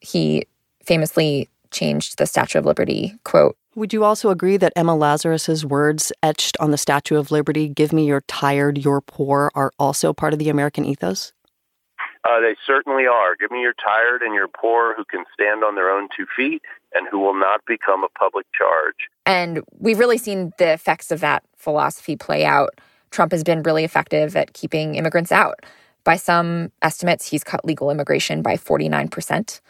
He 0.00 0.44
famously 0.82 1.48
changed 1.70 2.18
the 2.18 2.26
Statue 2.26 2.58
of 2.58 2.66
Liberty 2.66 3.14
quote. 3.22 3.56
Would 3.76 3.92
you 3.92 4.02
also 4.02 4.30
agree 4.30 4.56
that 4.56 4.72
Emma 4.74 4.96
Lazarus's 4.96 5.64
words 5.64 6.10
etched 6.20 6.56
on 6.58 6.72
the 6.72 6.78
Statue 6.78 7.14
of 7.14 7.30
Liberty, 7.30 7.68
give 7.68 7.92
me 7.92 8.06
your 8.06 8.22
tired, 8.22 8.76
your 8.76 9.00
poor, 9.00 9.52
are 9.54 9.70
also 9.78 10.12
part 10.12 10.32
of 10.32 10.40
the 10.40 10.48
American 10.48 10.84
ethos? 10.84 11.32
Uh, 12.24 12.40
they 12.40 12.56
certainly 12.66 13.06
are. 13.06 13.36
Give 13.38 13.52
me 13.52 13.60
your 13.60 13.74
tired 13.74 14.22
and 14.22 14.34
your 14.34 14.48
poor 14.48 14.94
who 14.96 15.04
can 15.04 15.24
stand 15.32 15.62
on 15.62 15.76
their 15.76 15.90
own 15.90 16.08
two 16.16 16.26
feet 16.36 16.62
and 16.92 17.06
who 17.08 17.20
will 17.20 17.38
not 17.38 17.60
become 17.68 18.02
a 18.02 18.08
public 18.18 18.46
charge. 18.52 18.96
And 19.26 19.62
we've 19.78 20.00
really 20.00 20.18
seen 20.18 20.52
the 20.58 20.72
effects 20.72 21.12
of 21.12 21.20
that 21.20 21.44
philosophy 21.56 22.16
play 22.16 22.44
out. 22.44 22.70
Trump 23.10 23.32
has 23.32 23.44
been 23.44 23.62
really 23.62 23.84
effective 23.84 24.36
at 24.36 24.52
keeping 24.52 24.94
immigrants 24.94 25.32
out. 25.32 25.60
By 26.04 26.16
some 26.16 26.72
estimates, 26.82 27.26
he's 27.28 27.44
cut 27.44 27.64
legal 27.64 27.90
immigration 27.90 28.42
by 28.42 28.56
49%. 28.56 29.60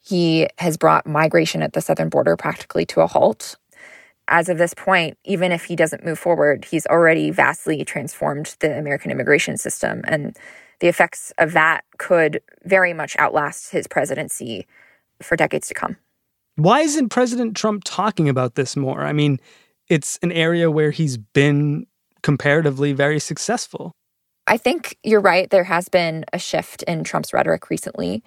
He 0.00 0.48
has 0.58 0.76
brought 0.76 1.06
migration 1.06 1.62
at 1.62 1.72
the 1.72 1.80
southern 1.80 2.08
border 2.08 2.36
practically 2.36 2.86
to 2.86 3.00
a 3.00 3.06
halt. 3.06 3.56
As 4.28 4.48
of 4.48 4.58
this 4.58 4.74
point, 4.74 5.18
even 5.24 5.52
if 5.52 5.64
he 5.64 5.74
doesn't 5.74 6.04
move 6.04 6.18
forward, 6.18 6.66
he's 6.66 6.86
already 6.86 7.30
vastly 7.30 7.84
transformed 7.84 8.56
the 8.60 8.78
American 8.78 9.10
immigration 9.10 9.56
system. 9.56 10.02
And 10.06 10.36
the 10.80 10.88
effects 10.88 11.32
of 11.38 11.52
that 11.54 11.84
could 11.98 12.40
very 12.64 12.92
much 12.92 13.16
outlast 13.18 13.72
his 13.72 13.86
presidency 13.86 14.66
for 15.20 15.34
decades 15.34 15.66
to 15.68 15.74
come. 15.74 15.96
Why 16.56 16.80
isn't 16.80 17.08
President 17.08 17.56
Trump 17.56 17.82
talking 17.84 18.28
about 18.28 18.54
this 18.54 18.76
more? 18.76 19.02
I 19.02 19.12
mean, 19.12 19.40
it's 19.88 20.18
an 20.22 20.32
area 20.32 20.70
where 20.70 20.90
he's 20.90 21.16
been 21.16 21.86
comparatively 22.22 22.92
very 22.92 23.18
successful. 23.18 23.92
I 24.46 24.56
think 24.56 24.96
you're 25.02 25.20
right. 25.20 25.48
There 25.50 25.64
has 25.64 25.88
been 25.88 26.24
a 26.32 26.38
shift 26.38 26.82
in 26.84 27.04
Trump's 27.04 27.32
rhetoric 27.32 27.70
recently. 27.70 28.22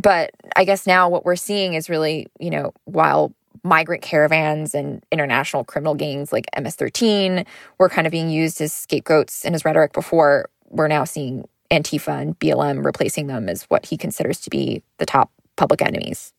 But 0.00 0.30
I 0.56 0.64
guess 0.64 0.86
now 0.86 1.08
what 1.08 1.24
we're 1.24 1.36
seeing 1.36 1.74
is 1.74 1.88
really, 1.88 2.28
you 2.38 2.50
know, 2.50 2.72
while 2.84 3.32
migrant 3.64 4.02
caravans 4.02 4.74
and 4.74 5.04
international 5.10 5.64
criminal 5.64 5.94
gangs 5.94 6.32
like 6.32 6.46
MS 6.60 6.76
13 6.76 7.44
were 7.78 7.88
kind 7.88 8.06
of 8.06 8.10
being 8.10 8.30
used 8.30 8.60
as 8.60 8.72
scapegoats 8.72 9.44
in 9.44 9.52
his 9.52 9.64
rhetoric 9.64 9.92
before, 9.92 10.48
we're 10.68 10.88
now 10.88 11.04
seeing 11.04 11.48
Antifa 11.70 12.20
and 12.20 12.38
BLM 12.38 12.84
replacing 12.84 13.26
them 13.26 13.48
as 13.48 13.64
what 13.64 13.86
he 13.86 13.96
considers 13.96 14.40
to 14.40 14.50
be 14.50 14.82
the 14.98 15.06
top 15.06 15.30
public 15.56 15.82
enemies. 15.82 16.32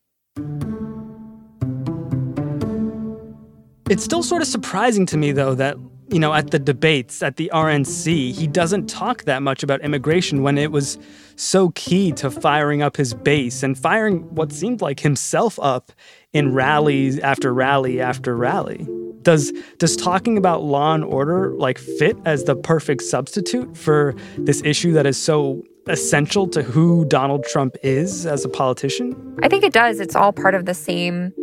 It's 3.89 4.03
still 4.03 4.23
sort 4.23 4.41
of 4.41 4.47
surprising 4.47 5.05
to 5.07 5.17
me, 5.17 5.31
though, 5.31 5.55
that 5.55 5.75
you 6.11 6.19
know, 6.19 6.33
at 6.33 6.51
the 6.51 6.59
debates 6.59 7.21
at 7.21 7.35
the 7.35 7.51
RNC, 7.53 8.33
he 8.33 8.47
doesn't 8.47 8.87
talk 8.87 9.23
that 9.23 9.41
much 9.43 9.63
about 9.63 9.81
immigration 9.81 10.41
when 10.43 10.57
it 10.57 10.71
was 10.71 10.97
so 11.35 11.69
key 11.75 12.11
to 12.13 12.31
firing 12.31 12.81
up 12.81 12.97
his 12.97 13.13
base 13.13 13.63
and 13.63 13.77
firing 13.77 14.21
what 14.33 14.51
seemed 14.51 14.81
like 14.81 14.99
himself 14.99 15.59
up 15.61 15.91
in 16.33 16.53
rallies 16.53 17.19
after 17.19 17.53
rally 17.53 18.01
after 18.01 18.35
rally. 18.35 18.87
Does 19.21 19.51
does 19.77 19.95
talking 19.95 20.37
about 20.37 20.63
law 20.63 20.95
and 20.95 21.03
order 21.03 21.53
like 21.53 21.77
fit 21.77 22.17
as 22.25 22.45
the 22.45 22.55
perfect 22.55 23.03
substitute 23.03 23.75
for 23.77 24.15
this 24.37 24.61
issue 24.63 24.93
that 24.93 25.05
is 25.05 25.21
so 25.21 25.63
essential 25.87 26.47
to 26.47 26.63
who 26.63 27.05
Donald 27.05 27.43
Trump 27.45 27.75
is 27.83 28.25
as 28.25 28.45
a 28.45 28.49
politician? 28.49 29.15
I 29.43 29.49
think 29.49 29.63
it 29.63 29.73
does. 29.73 29.99
It's 29.99 30.15
all 30.15 30.31
part 30.31 30.55
of 30.55 30.65
the 30.65 30.73
same 30.73 31.33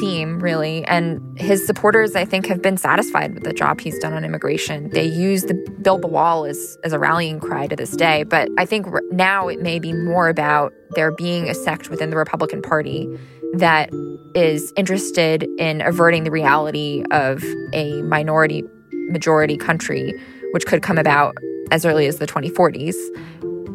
theme, 0.00 0.40
really. 0.40 0.84
And 0.84 1.38
his 1.38 1.66
supporters, 1.66 2.14
I 2.14 2.24
think, 2.24 2.46
have 2.46 2.62
been 2.62 2.76
satisfied 2.76 3.34
with 3.34 3.44
the 3.44 3.52
job 3.52 3.80
he's 3.80 3.98
done 3.98 4.12
on 4.12 4.24
immigration. 4.24 4.90
They 4.90 5.04
use 5.04 5.44
the 5.44 5.54
build 5.82 6.02
the 6.02 6.08
wall 6.08 6.44
as, 6.44 6.78
as 6.84 6.92
a 6.92 6.98
rallying 6.98 7.40
cry 7.40 7.66
to 7.66 7.76
this 7.76 7.96
day. 7.96 8.22
But 8.24 8.48
I 8.58 8.66
think 8.66 8.86
now 9.10 9.48
it 9.48 9.60
may 9.60 9.78
be 9.78 9.92
more 9.92 10.28
about 10.28 10.72
there 10.90 11.12
being 11.12 11.48
a 11.48 11.54
sect 11.54 11.90
within 11.90 12.10
the 12.10 12.16
Republican 12.16 12.62
Party 12.62 13.08
that 13.54 13.90
is 14.34 14.72
interested 14.76 15.48
in 15.58 15.80
averting 15.80 16.24
the 16.24 16.30
reality 16.30 17.04
of 17.10 17.42
a 17.72 18.02
minority 18.02 18.64
majority 19.08 19.56
country, 19.56 20.12
which 20.52 20.66
could 20.66 20.82
come 20.82 20.98
about 20.98 21.34
as 21.70 21.84
early 21.84 22.06
as 22.06 22.18
the 22.18 22.26
2040s. 22.26 22.94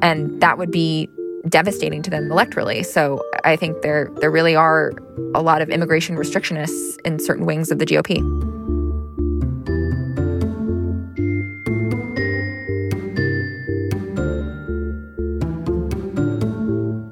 And 0.02 0.42
that 0.42 0.58
would 0.58 0.72
be 0.72 1.10
devastating 1.48 2.02
to 2.04 2.10
them 2.10 2.30
electorally. 2.30 2.86
So 2.86 3.24
I 3.44 3.56
think 3.56 3.82
there 3.82 4.10
there 4.18 4.32
really 4.32 4.56
are 4.56 4.92
a 5.34 5.42
lot 5.42 5.62
of 5.62 5.70
immigration 5.70 6.16
restrictionists 6.16 7.00
in 7.06 7.20
certain 7.20 7.46
wings 7.46 7.72
of 7.72 7.80
the 7.80 7.86
GOP. 7.86 8.18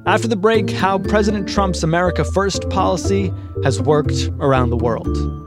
After 0.05 0.27
the 0.27 0.37
break, 0.37 0.69
how 0.69 0.99
President 0.99 1.47
Trump's 1.47 1.83
America 1.83 2.23
First 2.23 2.69
policy 2.69 3.31
has 3.63 3.81
worked 3.81 4.29
around 4.39 4.69
the 4.69 4.77
world. 4.77 5.46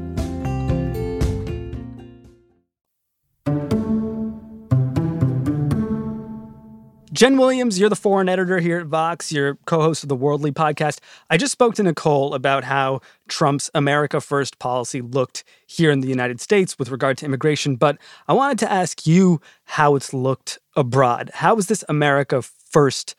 Jenn 7.21 7.37
Williams, 7.37 7.77
you're 7.77 7.87
the 7.87 7.95
foreign 7.95 8.27
editor 8.27 8.57
here 8.57 8.79
at 8.79 8.87
Vox. 8.87 9.31
You're 9.31 9.53
co 9.67 9.79
host 9.79 10.01
of 10.01 10.09
the 10.09 10.15
Worldly 10.15 10.51
podcast. 10.51 10.97
I 11.29 11.37
just 11.37 11.51
spoke 11.51 11.75
to 11.75 11.83
Nicole 11.83 12.33
about 12.33 12.63
how 12.63 13.01
Trump's 13.27 13.69
America 13.75 14.19
First 14.19 14.57
policy 14.57 15.01
looked 15.01 15.43
here 15.67 15.91
in 15.91 15.99
the 15.99 16.07
United 16.07 16.41
States 16.41 16.79
with 16.79 16.89
regard 16.89 17.19
to 17.19 17.25
immigration, 17.27 17.75
but 17.75 17.99
I 18.27 18.33
wanted 18.33 18.57
to 18.57 18.71
ask 18.71 19.05
you 19.05 19.39
how 19.65 19.95
it's 19.95 20.15
looked 20.15 20.57
abroad. 20.75 21.29
How 21.35 21.57
has 21.57 21.67
this 21.67 21.83
America 21.87 22.41
First 22.41 23.13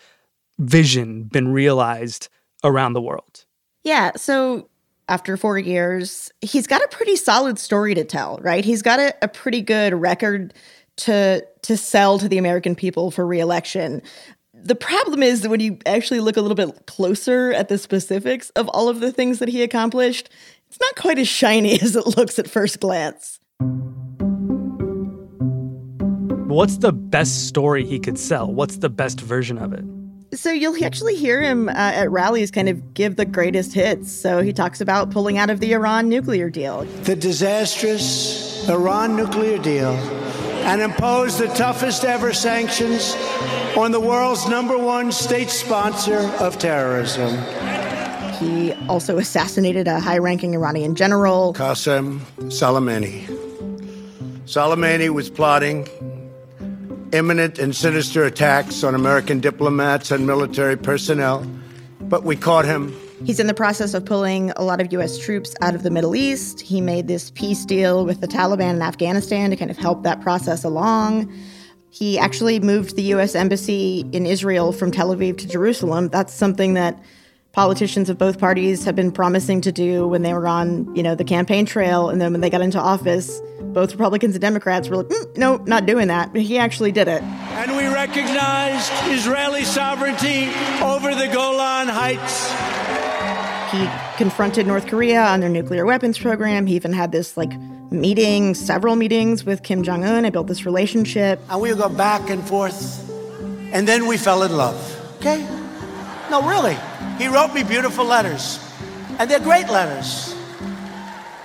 vision 0.58 1.22
been 1.22 1.52
realized 1.52 2.28
around 2.64 2.94
the 2.94 3.00
world? 3.00 3.44
Yeah. 3.84 4.10
So 4.16 4.68
after 5.08 5.36
four 5.36 5.58
years, 5.58 6.32
he's 6.40 6.66
got 6.66 6.82
a 6.82 6.88
pretty 6.88 7.14
solid 7.14 7.56
story 7.56 7.94
to 7.94 8.02
tell, 8.02 8.40
right? 8.42 8.64
He's 8.64 8.82
got 8.82 8.98
a, 8.98 9.14
a 9.22 9.28
pretty 9.28 9.60
good 9.60 9.94
record 9.94 10.54
to 10.96 11.46
to 11.62 11.76
sell 11.76 12.18
to 12.18 12.28
the 12.28 12.38
American 12.38 12.74
people 12.74 13.10
for 13.10 13.26
reelection. 13.26 14.02
The 14.54 14.74
problem 14.74 15.22
is 15.22 15.42
that 15.42 15.48
when 15.50 15.60
you 15.60 15.78
actually 15.86 16.20
look 16.20 16.36
a 16.36 16.40
little 16.40 16.54
bit 16.54 16.86
closer 16.86 17.52
at 17.52 17.68
the 17.68 17.78
specifics 17.78 18.50
of 18.50 18.68
all 18.68 18.88
of 18.88 19.00
the 19.00 19.10
things 19.10 19.38
that 19.40 19.48
he 19.48 19.62
accomplished, 19.62 20.28
it's 20.68 20.78
not 20.80 20.94
quite 20.96 21.18
as 21.18 21.28
shiny 21.28 21.80
as 21.80 21.96
it 21.96 22.06
looks 22.16 22.38
at 22.38 22.48
first 22.48 22.80
glance. 22.80 23.40
What's 26.48 26.78
the 26.78 26.92
best 26.92 27.48
story 27.48 27.84
he 27.84 27.98
could 27.98 28.18
sell? 28.18 28.52
What's 28.52 28.76
the 28.76 28.90
best 28.90 29.20
version 29.20 29.56
of 29.56 29.72
it? 29.72 29.84
So 30.34 30.50
you'll 30.50 30.82
actually 30.84 31.16
hear 31.16 31.42
him 31.42 31.68
uh, 31.68 31.72
at 31.72 32.10
rallies 32.10 32.50
kind 32.50 32.68
of 32.68 32.94
give 32.94 33.16
the 33.16 33.24
greatest 33.24 33.74
hits. 33.74 34.12
So 34.12 34.42
he 34.42 34.52
talks 34.52 34.80
about 34.80 35.10
pulling 35.10 35.38
out 35.38 35.50
of 35.50 35.60
the 35.60 35.72
Iran 35.72 36.08
nuclear 36.08 36.50
deal. 36.50 36.84
The 37.04 37.16
disastrous 37.16 38.68
Iran 38.68 39.16
nuclear 39.16 39.58
deal 39.58 39.92
and 40.64 40.80
impose 40.80 41.38
the 41.38 41.48
toughest 41.48 42.04
ever 42.04 42.32
sanctions 42.32 43.14
on 43.76 43.90
the 43.92 44.00
world's 44.00 44.48
number 44.48 44.78
one 44.78 45.12
state 45.12 45.50
sponsor 45.50 46.18
of 46.40 46.58
terrorism. 46.58 47.36
He 48.38 48.72
also 48.88 49.18
assassinated 49.18 49.88
a 49.88 50.00
high 50.00 50.18
ranking 50.18 50.54
Iranian 50.54 50.94
general, 50.94 51.54
Qasem 51.54 52.20
Soleimani. 52.48 53.26
Soleimani 54.46 55.10
was 55.10 55.30
plotting 55.30 55.88
imminent 57.12 57.58
and 57.58 57.76
sinister 57.76 58.24
attacks 58.24 58.82
on 58.82 58.94
American 58.94 59.40
diplomats 59.40 60.10
and 60.10 60.26
military 60.26 60.76
personnel, 60.76 61.46
but 62.00 62.24
we 62.24 62.36
caught 62.36 62.64
him 62.64 62.94
He's 63.24 63.38
in 63.38 63.46
the 63.46 63.54
process 63.54 63.94
of 63.94 64.04
pulling 64.04 64.50
a 64.52 64.62
lot 64.62 64.80
of 64.80 64.92
U.S. 64.94 65.16
troops 65.16 65.54
out 65.60 65.76
of 65.76 65.84
the 65.84 65.90
Middle 65.90 66.16
East. 66.16 66.60
He 66.60 66.80
made 66.80 67.06
this 67.06 67.30
peace 67.30 67.64
deal 67.64 68.04
with 68.04 68.20
the 68.20 68.26
Taliban 68.26 68.74
in 68.74 68.82
Afghanistan 68.82 69.50
to 69.50 69.56
kind 69.56 69.70
of 69.70 69.78
help 69.78 70.02
that 70.02 70.20
process 70.20 70.64
along. 70.64 71.32
He 71.90 72.18
actually 72.18 72.58
moved 72.58 72.96
the 72.96 73.02
U.S. 73.02 73.34
Embassy 73.34 74.04
in 74.12 74.26
Israel 74.26 74.72
from 74.72 74.90
Tel 74.90 75.14
Aviv 75.14 75.38
to 75.38 75.46
Jerusalem. 75.46 76.08
That's 76.08 76.34
something 76.34 76.74
that 76.74 77.00
politicians 77.52 78.08
of 78.08 78.18
both 78.18 78.38
parties 78.38 78.84
have 78.84 78.96
been 78.96 79.12
promising 79.12 79.60
to 79.60 79.70
do 79.70 80.08
when 80.08 80.22
they 80.22 80.32
were 80.32 80.48
on, 80.48 80.94
you 80.96 81.02
know, 81.02 81.14
the 81.14 81.24
campaign 81.24 81.64
trail. 81.64 82.08
And 82.08 82.20
then 82.20 82.32
when 82.32 82.40
they 82.40 82.50
got 82.50 82.62
into 82.62 82.80
office, 82.80 83.40
both 83.60 83.92
Republicans 83.92 84.34
and 84.34 84.40
Democrats 84.40 84.88
were 84.88 84.96
like, 84.96 85.08
mm, 85.08 85.36
no, 85.36 85.58
not 85.58 85.86
doing 85.86 86.08
that. 86.08 86.32
But 86.32 86.42
he 86.42 86.58
actually 86.58 86.92
did 86.92 87.08
it. 87.08 87.22
And 87.22 87.76
we 87.76 87.86
recognized 87.86 88.90
Israeli 89.04 89.64
sovereignty 89.64 90.48
over 90.82 91.14
the 91.14 91.28
Golan 91.28 91.88
Heights. 91.88 92.71
He 93.72 93.88
confronted 94.18 94.66
North 94.66 94.86
Korea 94.86 95.22
on 95.22 95.40
their 95.40 95.48
nuclear 95.48 95.86
weapons 95.86 96.18
program. 96.18 96.66
He 96.66 96.76
even 96.76 96.92
had 96.92 97.10
this 97.10 97.38
like 97.38 97.58
meeting, 97.90 98.54
several 98.54 98.96
meetings 98.96 99.44
with 99.44 99.62
Kim 99.62 99.82
Jong 99.82 100.04
Un. 100.04 100.26
I 100.26 100.30
built 100.30 100.46
this 100.46 100.66
relationship. 100.66 101.40
And 101.48 101.58
we 101.58 101.70
would 101.70 101.78
go 101.78 101.88
back 101.88 102.28
and 102.28 102.46
forth. 102.46 103.08
And 103.72 103.88
then 103.88 104.06
we 104.06 104.18
fell 104.18 104.42
in 104.42 104.54
love. 104.58 104.76
Okay? 105.16 105.42
No, 106.30 106.46
really. 106.46 106.76
He 107.16 107.28
wrote 107.28 107.54
me 107.54 107.62
beautiful 107.62 108.04
letters. 108.04 108.58
And 109.18 109.30
they're 109.30 109.40
great 109.40 109.68
letters. 109.70 110.34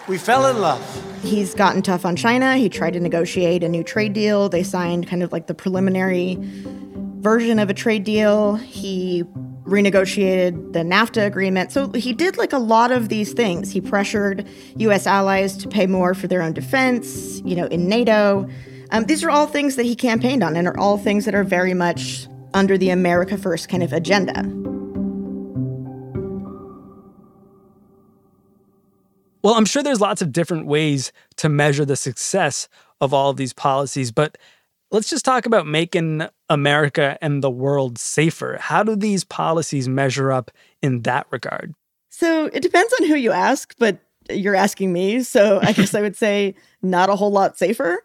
We 0.10 0.18
fell 0.18 0.48
in 0.48 0.60
love. 0.60 0.84
He's 1.24 1.54
gotten 1.54 1.82
tough 1.82 2.06
on 2.06 2.18
China. 2.18 2.58
He 2.58 2.68
tried 2.68 2.94
to 2.94 3.00
negotiate 3.00 3.64
a 3.64 3.70
new 3.70 3.84
trade 3.84 4.12
deal. 4.12 4.50
They 4.50 4.64
signed 4.64 5.08
kind 5.08 5.24
of 5.24 5.32
like 5.32 5.48
the 5.48 5.54
preliminary 5.54 6.38
version 6.42 7.58
of 7.60 7.70
a 7.70 7.74
trade 7.74 8.04
deal. 8.04 8.56
He 8.56 9.24
renegotiated 9.68 10.74
the 10.74 10.80
NAFTA 10.80 11.26
agreement. 11.26 11.72
So 11.72 11.92
he 11.92 12.14
did 12.14 12.38
like 12.38 12.54
a 12.54 12.58
lot 12.58 12.92
of 12.92 13.10
these 13.10 13.34
things. 13.34 13.72
He 13.72 13.82
pressured 13.82 14.48
US 14.78 15.06
allies 15.06 15.58
to 15.58 15.68
pay 15.68 15.86
more 15.86 16.14
for 16.14 16.28
their 16.28 16.42
own 16.42 16.54
defense, 16.54 17.42
you 17.44 17.56
know, 17.56 17.66
in 17.66 17.88
NATO. 17.88 18.48
Um, 18.92 19.06
these 19.06 19.24
are 19.24 19.30
all 19.30 19.48
things 19.48 19.76
that 19.76 19.84
he 19.84 19.96
campaigned 19.96 20.44
on 20.44 20.56
and 20.56 20.68
are 20.68 20.78
all 20.78 20.98
things 20.98 21.26
that 21.26 21.36
are 21.36 21.44
very 21.44 21.74
much 21.74 22.28
under 22.54 22.78
the 22.78 22.90
America 22.90 23.38
First 23.38 23.68
kind 23.68 23.84
of 23.84 23.92
agenda. 23.92 24.44
Well, 29.44 29.54
I'm 29.56 29.66
sure 29.66 29.84
there's 29.84 30.02
lots 30.02 30.22
of 30.22 30.32
different 30.32 30.66
ways 30.66 31.12
to 31.38 31.50
measure 31.50 31.86
the 31.86 31.96
success 31.96 32.68
of 33.00 33.14
all 33.14 33.30
of 33.30 33.38
these 33.38 33.54
policies, 33.54 34.12
but 34.12 34.38
let's 34.92 35.10
just 35.10 35.26
talk 35.26 35.46
about 35.46 35.68
making 35.68 36.28
America 36.50 37.18
and 37.22 37.44
the 37.44 37.52
world 37.52 37.98
safer. 37.98 38.58
How 38.60 38.84
do 38.84 38.96
these 38.96 39.24
policies 39.24 39.88
measure 39.88 40.32
up 40.32 40.52
in 40.82 41.02
that 41.02 41.28
regard? 41.32 41.74
So 42.10 42.46
it 42.46 42.62
depends 42.62 42.94
on 43.00 43.08
who 43.08 43.16
you 43.16 43.32
ask, 43.32 43.76
but 43.78 44.00
you're 44.30 44.56
asking 44.56 44.94
me. 44.94 45.24
So 45.24 45.60
I 45.62 45.74
guess 45.74 45.94
I 45.94 46.02
would 46.02 46.16
say 46.26 46.56
not 46.82 47.10
a 47.10 47.16
whole 47.16 47.32
lot 47.32 47.58
safer. 47.58 48.04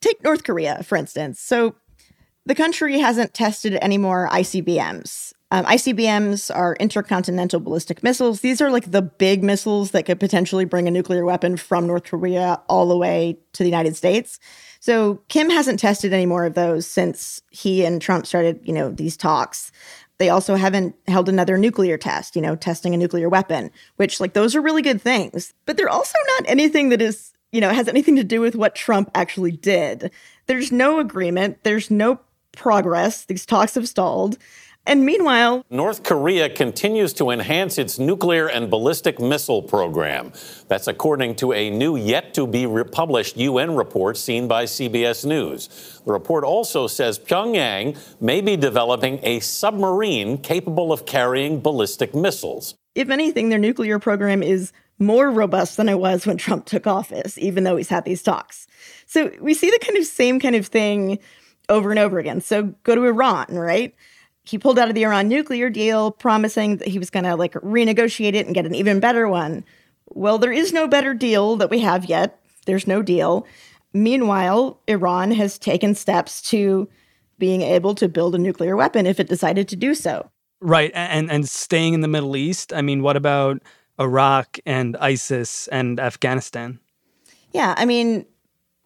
Take 0.00 0.22
North 0.24 0.44
Korea, 0.44 0.82
for 0.82 0.96
instance. 0.96 1.40
So 1.40 1.74
the 2.44 2.54
country 2.54 2.98
hasn't 2.98 3.34
tested 3.34 3.78
any 3.80 3.98
more 3.98 4.28
ICBMs. 4.30 5.32
Um, 5.52 5.66
ICBMs 5.66 6.50
are 6.56 6.74
intercontinental 6.80 7.60
ballistic 7.60 8.02
missiles. 8.02 8.40
These 8.40 8.62
are 8.62 8.70
like 8.70 8.90
the 8.90 9.02
big 9.02 9.44
missiles 9.44 9.90
that 9.90 10.06
could 10.06 10.18
potentially 10.18 10.64
bring 10.64 10.88
a 10.88 10.90
nuclear 10.90 11.26
weapon 11.26 11.58
from 11.58 11.86
North 11.86 12.04
Korea 12.04 12.62
all 12.70 12.88
the 12.88 12.96
way 12.96 13.38
to 13.52 13.62
the 13.62 13.68
United 13.68 13.94
States. 13.94 14.40
So 14.80 15.20
Kim 15.28 15.50
hasn't 15.50 15.78
tested 15.78 16.14
any 16.14 16.24
more 16.24 16.46
of 16.46 16.54
those 16.54 16.86
since 16.86 17.42
he 17.50 17.84
and 17.84 18.00
Trump 18.00 18.24
started, 18.26 18.60
you 18.64 18.72
know, 18.72 18.90
these 18.90 19.14
talks. 19.14 19.70
They 20.16 20.30
also 20.30 20.54
haven't 20.54 20.94
held 21.06 21.28
another 21.28 21.58
nuclear 21.58 21.98
test, 21.98 22.34
you 22.34 22.40
know, 22.40 22.56
testing 22.56 22.94
a 22.94 22.96
nuclear 22.96 23.28
weapon, 23.28 23.70
which 23.96 24.20
like 24.20 24.32
those 24.32 24.56
are 24.56 24.62
really 24.62 24.80
good 24.80 25.02
things. 25.02 25.52
But 25.66 25.76
they're 25.76 25.86
also 25.90 26.16
not 26.38 26.48
anything 26.48 26.88
that 26.88 27.02
is, 27.02 27.30
you 27.52 27.60
know, 27.60 27.68
has 27.68 27.88
anything 27.88 28.16
to 28.16 28.24
do 28.24 28.40
with 28.40 28.56
what 28.56 28.74
Trump 28.74 29.10
actually 29.14 29.52
did. 29.52 30.12
There's 30.46 30.72
no 30.72 30.98
agreement, 30.98 31.62
there's 31.62 31.90
no 31.90 32.20
progress. 32.52 33.26
These 33.26 33.44
talks 33.44 33.74
have 33.74 33.86
stalled. 33.86 34.38
And 34.84 35.06
meanwhile, 35.06 35.64
North 35.70 36.02
Korea 36.02 36.48
continues 36.48 37.12
to 37.14 37.30
enhance 37.30 37.78
its 37.78 38.00
nuclear 38.00 38.48
and 38.48 38.68
ballistic 38.68 39.20
missile 39.20 39.62
program. 39.62 40.32
That's 40.66 40.88
according 40.88 41.36
to 41.36 41.52
a 41.52 41.70
new, 41.70 41.96
yet 41.96 42.34
to 42.34 42.48
be 42.48 42.66
republished 42.66 43.36
UN 43.36 43.76
report 43.76 44.16
seen 44.16 44.48
by 44.48 44.64
CBS 44.64 45.24
News. 45.24 46.00
The 46.04 46.12
report 46.12 46.42
also 46.42 46.88
says 46.88 47.20
Pyongyang 47.20 47.96
may 48.20 48.40
be 48.40 48.56
developing 48.56 49.20
a 49.22 49.38
submarine 49.38 50.38
capable 50.38 50.92
of 50.92 51.06
carrying 51.06 51.60
ballistic 51.60 52.12
missiles. 52.12 52.74
If 52.96 53.08
anything, 53.08 53.50
their 53.50 53.60
nuclear 53.60 54.00
program 54.00 54.42
is 54.42 54.72
more 54.98 55.30
robust 55.30 55.76
than 55.76 55.88
it 55.88 55.98
was 56.00 56.26
when 56.26 56.36
Trump 56.36 56.66
took 56.66 56.88
office, 56.88 57.38
even 57.38 57.62
though 57.62 57.76
he's 57.76 57.88
had 57.88 58.04
these 58.04 58.22
talks. 58.22 58.66
So 59.06 59.30
we 59.40 59.54
see 59.54 59.70
the 59.70 59.78
kind 59.80 59.96
of 59.96 60.06
same 60.06 60.40
kind 60.40 60.56
of 60.56 60.66
thing 60.66 61.20
over 61.68 61.90
and 61.90 62.00
over 62.00 62.18
again. 62.18 62.40
So 62.40 62.74
go 62.82 62.96
to 62.96 63.04
Iran, 63.04 63.46
right? 63.50 63.94
He 64.44 64.58
pulled 64.58 64.78
out 64.78 64.88
of 64.88 64.94
the 64.94 65.04
Iran 65.04 65.28
nuclear 65.28 65.70
deal, 65.70 66.10
promising 66.10 66.78
that 66.78 66.88
he 66.88 66.98
was 66.98 67.10
going 67.10 67.24
to 67.24 67.36
like 67.36 67.52
renegotiate 67.54 68.34
it 68.34 68.46
and 68.46 68.54
get 68.54 68.66
an 68.66 68.74
even 68.74 69.00
better 69.00 69.28
one. 69.28 69.64
Well, 70.06 70.38
there 70.38 70.52
is 70.52 70.72
no 70.72 70.88
better 70.88 71.14
deal 71.14 71.56
that 71.56 71.70
we 71.70 71.78
have 71.80 72.04
yet. 72.04 72.40
There's 72.66 72.86
no 72.86 73.02
deal. 73.02 73.46
Meanwhile, 73.92 74.80
Iran 74.88 75.30
has 75.32 75.58
taken 75.58 75.94
steps 75.94 76.42
to 76.50 76.88
being 77.38 77.62
able 77.62 77.94
to 77.96 78.08
build 78.08 78.34
a 78.34 78.38
nuclear 78.38 78.76
weapon 78.76 79.06
if 79.06 79.20
it 79.20 79.28
decided 79.28 79.68
to 79.68 79.76
do 79.76 79.94
so. 79.94 80.30
Right, 80.60 80.92
and 80.94 81.30
and 81.30 81.48
staying 81.48 81.94
in 81.94 82.00
the 82.00 82.08
Middle 82.08 82.36
East. 82.36 82.72
I 82.72 82.82
mean, 82.82 83.02
what 83.02 83.16
about 83.16 83.62
Iraq 83.98 84.58
and 84.64 84.96
ISIS 84.98 85.66
and 85.68 85.98
Afghanistan? 85.98 86.78
Yeah, 87.52 87.74
I 87.76 87.84
mean, 87.84 88.26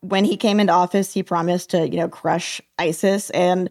when 0.01 0.25
he 0.25 0.37
came 0.37 0.59
into 0.59 0.73
office, 0.73 1.12
he 1.12 1.23
promised 1.23 1.71
to, 1.71 1.88
you 1.88 1.97
know, 1.97 2.09
crush 2.09 2.61
ISIS 2.79 3.31
and 3.31 3.71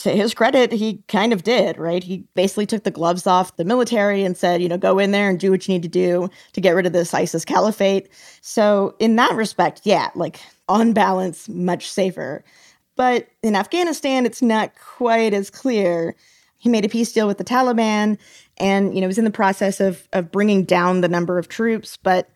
to 0.00 0.10
his 0.10 0.34
credit, 0.34 0.72
he 0.72 1.02
kind 1.08 1.32
of 1.32 1.42
did, 1.42 1.78
right? 1.78 2.02
He 2.02 2.24
basically 2.34 2.66
took 2.66 2.84
the 2.84 2.90
gloves 2.90 3.26
off 3.26 3.56
the 3.56 3.64
military 3.64 4.24
and 4.24 4.36
said, 4.36 4.62
you 4.62 4.68
know, 4.68 4.78
go 4.78 4.98
in 4.98 5.10
there 5.10 5.28
and 5.28 5.38
do 5.38 5.50
what 5.50 5.66
you 5.66 5.74
need 5.74 5.82
to 5.82 5.88
do 5.88 6.28
to 6.52 6.60
get 6.60 6.74
rid 6.74 6.86
of 6.86 6.92
this 6.92 7.14
ISIS 7.14 7.44
caliphate. 7.44 8.08
So, 8.40 8.94
in 8.98 9.16
that 9.16 9.34
respect, 9.34 9.82
yeah, 9.84 10.10
like 10.14 10.40
on 10.68 10.92
balance, 10.92 11.48
much 11.48 11.90
safer. 11.90 12.44
But 12.96 13.28
in 13.42 13.56
Afghanistan, 13.56 14.26
it's 14.26 14.42
not 14.42 14.72
quite 14.78 15.32
as 15.32 15.50
clear. 15.50 16.14
He 16.56 16.68
made 16.68 16.84
a 16.84 16.88
peace 16.88 17.12
deal 17.12 17.26
with 17.26 17.38
the 17.38 17.44
Taliban 17.44 18.18
and, 18.58 18.94
you 18.94 19.00
know, 19.00 19.06
was 19.06 19.18
in 19.18 19.24
the 19.24 19.30
process 19.30 19.80
of 19.80 20.08
of 20.12 20.30
bringing 20.30 20.64
down 20.64 21.00
the 21.00 21.08
number 21.08 21.38
of 21.38 21.48
troops, 21.48 21.96
but 21.96 22.30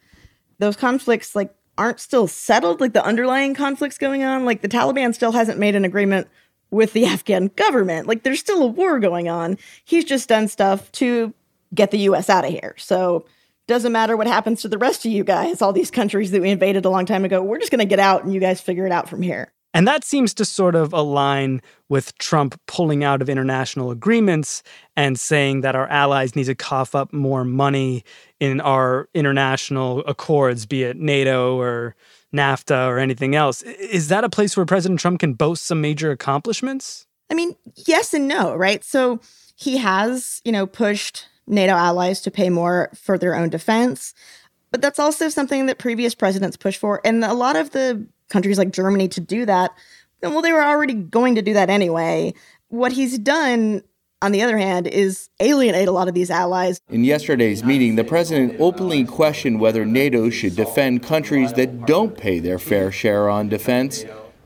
those 0.58 0.76
conflicts 0.76 1.34
like 1.34 1.54
aren't 1.76 2.00
still 2.00 2.28
settled 2.28 2.80
like 2.80 2.92
the 2.92 3.04
underlying 3.04 3.54
conflicts 3.54 3.98
going 3.98 4.22
on 4.22 4.44
like 4.44 4.62
the 4.62 4.68
Taliban 4.68 5.14
still 5.14 5.32
hasn't 5.32 5.58
made 5.58 5.74
an 5.74 5.84
agreement 5.84 6.28
with 6.74 6.92
the 6.92 7.06
Afghan 7.06 7.50
government. 7.56 8.06
Like 8.06 8.22
there's 8.22 8.40
still 8.40 8.62
a 8.62 8.66
war 8.66 8.98
going 8.98 9.28
on. 9.28 9.58
He's 9.84 10.04
just 10.04 10.28
done 10.28 10.48
stuff 10.48 10.90
to 10.92 11.32
get 11.74 11.90
the 11.90 11.98
US 11.98 12.28
out 12.28 12.44
of 12.44 12.50
here. 12.50 12.74
So 12.78 13.24
doesn't 13.66 13.92
matter 13.92 14.16
what 14.16 14.26
happens 14.26 14.60
to 14.62 14.68
the 14.68 14.78
rest 14.78 15.06
of 15.06 15.12
you 15.12 15.24
guys, 15.24 15.62
all 15.62 15.72
these 15.72 15.90
countries 15.90 16.30
that 16.32 16.42
we 16.42 16.50
invaded 16.50 16.84
a 16.84 16.90
long 16.90 17.06
time 17.06 17.24
ago. 17.24 17.42
We're 17.42 17.58
just 17.58 17.70
going 17.70 17.78
to 17.78 17.86
get 17.86 17.98
out 17.98 18.24
and 18.24 18.32
you 18.32 18.40
guys 18.40 18.60
figure 18.60 18.86
it 18.86 18.92
out 18.92 19.08
from 19.08 19.22
here. 19.22 19.52
And 19.72 19.88
that 19.88 20.04
seems 20.04 20.32
to 20.34 20.44
sort 20.44 20.76
of 20.76 20.92
align 20.92 21.60
with 21.88 22.16
Trump 22.18 22.60
pulling 22.66 23.02
out 23.02 23.20
of 23.20 23.28
international 23.28 23.90
agreements 23.90 24.62
and 24.96 25.18
saying 25.18 25.62
that 25.62 25.74
our 25.74 25.88
allies 25.88 26.36
need 26.36 26.44
to 26.44 26.54
cough 26.54 26.94
up 26.94 27.12
more 27.12 27.44
money 27.44 28.04
in 28.38 28.60
our 28.60 29.08
international 29.14 30.04
accords, 30.06 30.64
be 30.64 30.84
it 30.84 30.96
NATO 30.96 31.58
or 31.58 31.96
NAFTA 32.34 32.88
or 32.88 32.98
anything 32.98 33.34
else. 33.34 33.62
Is 33.62 34.08
that 34.08 34.24
a 34.24 34.28
place 34.28 34.56
where 34.56 34.66
President 34.66 35.00
Trump 35.00 35.20
can 35.20 35.34
boast 35.34 35.64
some 35.64 35.80
major 35.80 36.10
accomplishments? 36.10 37.06
I 37.30 37.34
mean, 37.34 37.56
yes 37.86 38.12
and 38.12 38.28
no, 38.28 38.54
right? 38.54 38.84
So 38.84 39.20
he 39.56 39.78
has, 39.78 40.42
you 40.44 40.52
know, 40.52 40.66
pushed 40.66 41.26
NATO 41.46 41.72
allies 41.72 42.20
to 42.22 42.30
pay 42.30 42.50
more 42.50 42.90
for 42.94 43.16
their 43.16 43.34
own 43.34 43.48
defense. 43.48 44.14
But 44.70 44.82
that's 44.82 44.98
also 44.98 45.28
something 45.28 45.66
that 45.66 45.78
previous 45.78 46.14
presidents 46.14 46.56
pushed 46.56 46.80
for. 46.80 47.00
And 47.04 47.24
a 47.24 47.34
lot 47.34 47.56
of 47.56 47.70
the 47.70 48.06
countries 48.28 48.58
like 48.58 48.72
Germany 48.72 49.08
to 49.08 49.20
do 49.20 49.46
that, 49.46 49.70
well, 50.22 50.42
they 50.42 50.52
were 50.52 50.64
already 50.64 50.94
going 50.94 51.36
to 51.36 51.42
do 51.42 51.54
that 51.54 51.70
anyway. 51.70 52.34
What 52.68 52.92
he's 52.92 53.18
done 53.18 53.82
on 54.24 54.32
the 54.32 54.42
other 54.42 54.56
hand, 54.56 54.86
is 54.86 55.28
alienate 55.38 55.86
a 55.86 55.92
lot 55.92 56.08
of 56.08 56.14
these 56.14 56.30
allies. 56.30 56.80
In 56.88 57.04
yesterday's 57.04 57.62
meeting, 57.62 57.96
the 57.96 58.04
president 58.04 58.58
openly 58.58 59.04
questioned 59.04 59.60
whether 59.60 59.84
NATO 59.84 60.30
should 60.30 60.56
defend 60.56 61.02
countries 61.02 61.52
that 61.52 61.84
don't 61.84 62.16
pay 62.16 62.38
their 62.38 62.58
fair 62.58 62.90
share 62.90 63.28
on 63.28 63.50
defense, 63.50 64.04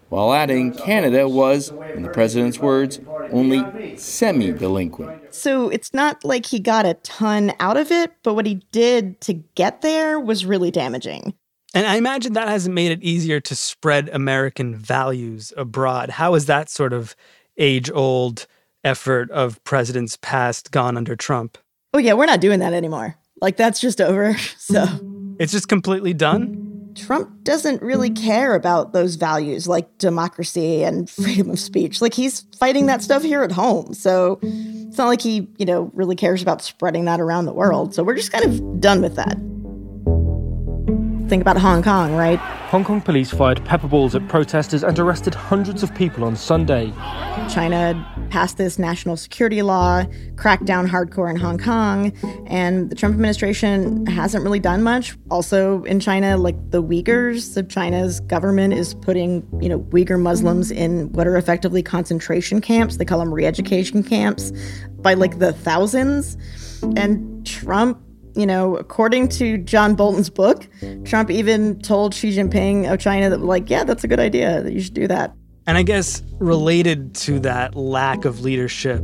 while 0.09 0.33
adding 0.33 0.73
Canada 0.75 1.29
was, 1.29 1.71
in 1.95 2.03
the 2.03 2.09
president's 2.09 2.59
words, 2.59 2.99
only 3.31 3.97
semi 3.97 4.51
delinquent. 4.53 5.33
So 5.33 5.69
it's 5.69 5.95
not 5.95 6.25
like 6.25 6.47
he 6.47 6.59
got 6.59 6.85
a 6.85 6.95
ton 6.95 7.53
out 7.61 7.77
of 7.77 7.93
it, 7.93 8.13
but 8.25 8.35
what 8.35 8.47
he 8.47 8.57
did 8.73 9.21
to 9.23 9.35
get 9.55 9.83
there 9.83 10.19
was 10.19 10.45
really 10.45 10.73
damaging. 10.73 11.35
And 11.73 11.87
I 11.87 11.97
imagine 11.97 12.33
that 12.33 12.49
hasn't 12.49 12.75
made 12.75 12.91
it 12.91 13.03
easier 13.03 13.39
to 13.41 13.55
spread 13.55 14.09
American 14.09 14.75
values 14.75 15.53
abroad. 15.57 16.11
How 16.11 16.35
is 16.35 16.47
that 16.47 16.69
sort 16.69 16.93
of 16.93 17.15
age 17.59 17.91
old? 17.93 18.49
Effort 18.85 19.31
of 19.31 19.63
presidents 19.65 20.19
past 20.21 20.71
gone 20.71 20.97
under 20.97 21.17
Trump. 21.17 21.59
Oh, 21.95 21.99
yeah, 21.99 22.13
we're 22.13 22.27
not 22.27 22.41
doing 22.41 22.61
that 22.61 22.73
anymore. 22.73 23.17
Like, 23.41 23.57
that's 23.57 23.81
just 23.81 24.01
over. 24.01 24.37
So 24.59 24.85
it's 25.39 25.53
just 25.53 25.69
completely 25.69 26.13
done? 26.13 26.93
Trump 26.95 27.43
doesn't 27.43 27.81
really 27.81 28.11
care 28.11 28.55
about 28.55 28.93
those 28.93 29.15
values 29.15 29.67
like 29.67 29.97
democracy 29.97 30.85
and 30.85 31.09
freedom 31.11 31.49
of 31.51 31.59
speech. 31.59 32.03
Like, 32.03 32.13
he's 32.13 32.41
fighting 32.59 32.87
that 32.87 33.03
stuff 33.03 33.23
here 33.23 33.43
at 33.43 33.53
home. 33.53 33.95
So 33.95 34.39
it's 34.43 34.99
not 34.99 35.07
like 35.07 35.23
he, 35.23 35.49
you 35.57 35.65
know, 35.65 35.91
really 35.95 36.17
cares 36.17 36.43
about 36.43 36.61
spreading 36.61 37.07
that 37.07 37.21
around 37.21 37.47
the 37.47 37.53
world. 37.55 37.95
So 37.95 38.03
we're 38.03 38.17
just 38.17 38.33
kind 38.33 38.45
of 38.45 38.81
done 38.81 39.01
with 39.01 39.17
that. 39.17 39.39
Think 41.29 41.43
about 41.43 41.59
Hong 41.59 41.83
Kong, 41.83 42.15
right? 42.15 42.39
Hong 42.39 42.85
Kong 42.85 43.03
police 43.03 43.31
fired 43.31 43.63
pepper 43.67 43.87
balls 43.87 44.15
at 44.15 44.27
protesters 44.29 44.83
and 44.83 44.99
arrested 44.99 45.35
hundreds 45.35 45.83
of 45.83 45.95
people 45.95 46.25
on 46.25 46.37
Sunday. 46.37 46.91
China 47.51 48.07
passed 48.31 48.57
this 48.57 48.79
national 48.79 49.17
security 49.19 49.61
law, 49.61 50.05
cracked 50.37 50.65
down 50.65 50.89
hardcore 50.89 51.29
in 51.29 51.37
Hong 51.37 51.59
Kong, 51.59 52.13
and 52.47 52.89
the 52.89 52.95
Trump 52.95 53.15
administration 53.15 54.07
hasn't 54.07 54.43
really 54.43 54.59
done 54.59 54.83
much. 54.83 55.19
Also 55.31 55.83
in 55.85 56.01
China, 56.01 56.39
like 56.39 56.57
the 56.71 56.83
Uyghurs 56.83 57.59
of 57.59 57.69
China's 57.69 58.21
government 58.21 58.73
is 58.73 58.95
putting, 58.95 59.47
you 59.61 59.69
know, 59.69 59.81
Uyghur 59.81 60.19
Muslims 60.19 60.71
in 60.71 61.13
what 61.13 61.27
are 61.27 61.37
effectively 61.37 61.83
concentration 61.83 62.63
camps. 62.63 62.97
They 62.97 63.05
call 63.05 63.19
them 63.19 63.35
re-education 63.35 64.03
camps 64.03 64.51
by 65.01 65.13
like 65.13 65.41
the 65.41 65.53
thousands. 65.53 66.39
And 66.97 67.47
Trump 67.47 68.01
you 68.39 68.47
know, 68.47 68.77
according 68.77 69.29
to 69.29 69.59
John 69.59 69.95
Bolton's 69.95 70.31
book, 70.31 70.69
Trump 71.05 71.31
even 71.31 71.81
told 71.81 72.15
Xi 72.15 72.31
Jinping 72.31 72.91
of 72.91 73.01
China 73.01 73.29
that, 73.31 73.41
like, 73.41 73.69
yeah, 73.69 73.85
that's 73.85 74.05
a 74.05 74.09
good 74.09 74.21
idea, 74.21 74.63
that 74.63 74.73
you 74.73 74.81
should 74.81 74.95
do 74.95 75.09
that. 75.09 75.35
And 75.67 75.77
I 75.77 75.83
guess 75.83 76.23
related 76.39 77.15
to 77.17 77.41
that 77.41 77.75
lack 77.75 78.25
of 78.25 78.41
leadership 78.41 79.03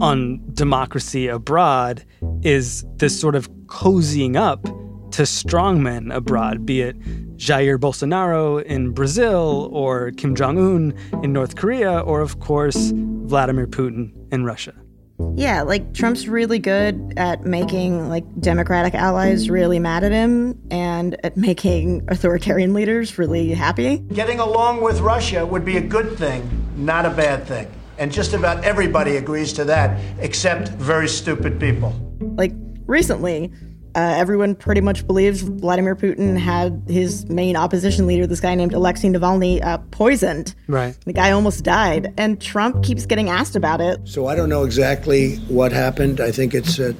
on 0.00 0.40
democracy 0.54 1.28
abroad 1.28 2.04
is 2.42 2.84
this 2.96 3.18
sort 3.18 3.34
of 3.34 3.48
cozying 3.66 4.36
up 4.36 4.64
to 5.12 5.22
strongmen 5.22 6.14
abroad, 6.14 6.64
be 6.64 6.80
it 6.80 6.98
Jair 7.36 7.78
Bolsonaro 7.78 8.62
in 8.64 8.92
Brazil 8.92 9.68
or 9.72 10.12
Kim 10.12 10.34
Jong 10.34 10.58
un 10.58 10.94
in 11.22 11.32
North 11.32 11.56
Korea, 11.56 12.00
or 12.00 12.20
of 12.20 12.40
course, 12.40 12.92
Vladimir 12.94 13.66
Putin 13.66 14.12
in 14.32 14.44
Russia. 14.44 14.74
Yeah, 15.36 15.62
like 15.62 15.94
Trump's 15.94 16.28
really 16.28 16.58
good 16.58 17.14
at 17.16 17.44
making 17.44 18.08
like 18.08 18.24
democratic 18.40 18.94
allies 18.94 19.48
really 19.48 19.78
mad 19.78 20.04
at 20.04 20.12
him 20.12 20.60
and 20.70 21.16
at 21.24 21.36
making 21.36 22.04
authoritarian 22.08 22.74
leaders 22.74 23.18
really 23.18 23.52
happy. 23.52 23.98
Getting 23.98 24.40
along 24.40 24.82
with 24.82 25.00
Russia 25.00 25.46
would 25.46 25.64
be 25.64 25.76
a 25.76 25.80
good 25.80 26.16
thing, 26.18 26.48
not 26.76 27.06
a 27.06 27.10
bad 27.10 27.46
thing. 27.46 27.70
And 27.98 28.10
just 28.10 28.32
about 28.32 28.64
everybody 28.64 29.16
agrees 29.16 29.52
to 29.54 29.64
that, 29.64 30.00
except 30.20 30.68
very 30.70 31.08
stupid 31.08 31.60
people. 31.60 31.94
Like 32.20 32.52
recently, 32.86 33.52
uh, 33.94 34.14
everyone 34.16 34.54
pretty 34.54 34.80
much 34.80 35.06
believes 35.06 35.42
Vladimir 35.42 35.96
Putin 35.96 36.38
had 36.38 36.82
his 36.86 37.28
main 37.28 37.56
opposition 37.56 38.06
leader, 38.06 38.26
this 38.26 38.40
guy 38.40 38.54
named 38.54 38.72
Alexei 38.72 39.08
Navalny, 39.08 39.64
uh, 39.64 39.78
poisoned. 39.90 40.54
Right. 40.68 40.96
The 41.04 41.12
guy 41.12 41.30
almost 41.32 41.64
died, 41.64 42.12
and 42.16 42.40
Trump 42.40 42.84
keeps 42.84 43.06
getting 43.06 43.28
asked 43.28 43.56
about 43.56 43.80
it. 43.80 44.00
So 44.04 44.26
I 44.26 44.34
don't 44.34 44.48
know 44.48 44.64
exactly 44.64 45.36
what 45.48 45.72
happened. 45.72 46.20
I 46.20 46.30
think 46.30 46.54
it's 46.54 46.78
uh, 46.78 46.92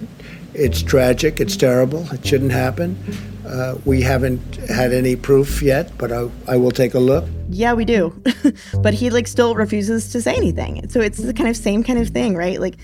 it's 0.55 0.83
tragic. 0.83 1.41
It's 1.41 1.57
terrible. 1.57 2.11
It 2.13 2.27
shouldn't 2.27 2.53
happen. 2.53 2.99
Uh, 3.47 3.77
we 3.85 4.01
haven't 4.01 4.57
had 4.69 4.93
any 4.93 5.17
proof 5.17 5.63
yet, 5.63 5.97
but 5.99 6.13
I, 6.13 6.29
I 6.47 6.57
will 6.57 6.71
take 6.71 6.95
a 6.95 6.99
look. 6.99 7.25
Yeah, 7.49 7.73
we 7.73 7.85
do. 7.85 8.21
but 8.83 8.95
he 8.95 9.11
like 9.11 9.27
still 9.27 9.55
refuses 9.55 10.13
to 10.13 10.23
say 10.23 10.35
anything. 10.35 10.89
So 10.89 11.01
it's 11.01 11.19
the 11.19 11.35
kind 11.35 11.49
of 11.49 11.57
same 11.57 11.83
kind 11.83 11.99
of 11.99 12.09
thing, 12.09 12.37
right? 12.37 12.61
Like 12.61 12.77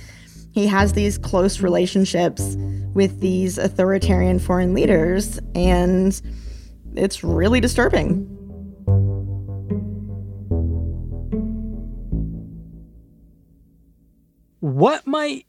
he 0.57 0.66
has 0.66 0.95
these 0.95 1.19
close 1.19 1.61
relationships 1.61 2.57
with 2.95 3.21
these 3.21 3.59
authoritarian 3.59 4.38
foreign 4.38 4.73
leaders, 4.73 5.38
and 5.55 6.19
it's 6.95 7.23
really 7.23 7.61
disturbing. 7.61 8.23
What 14.61 15.07
might 15.07 15.45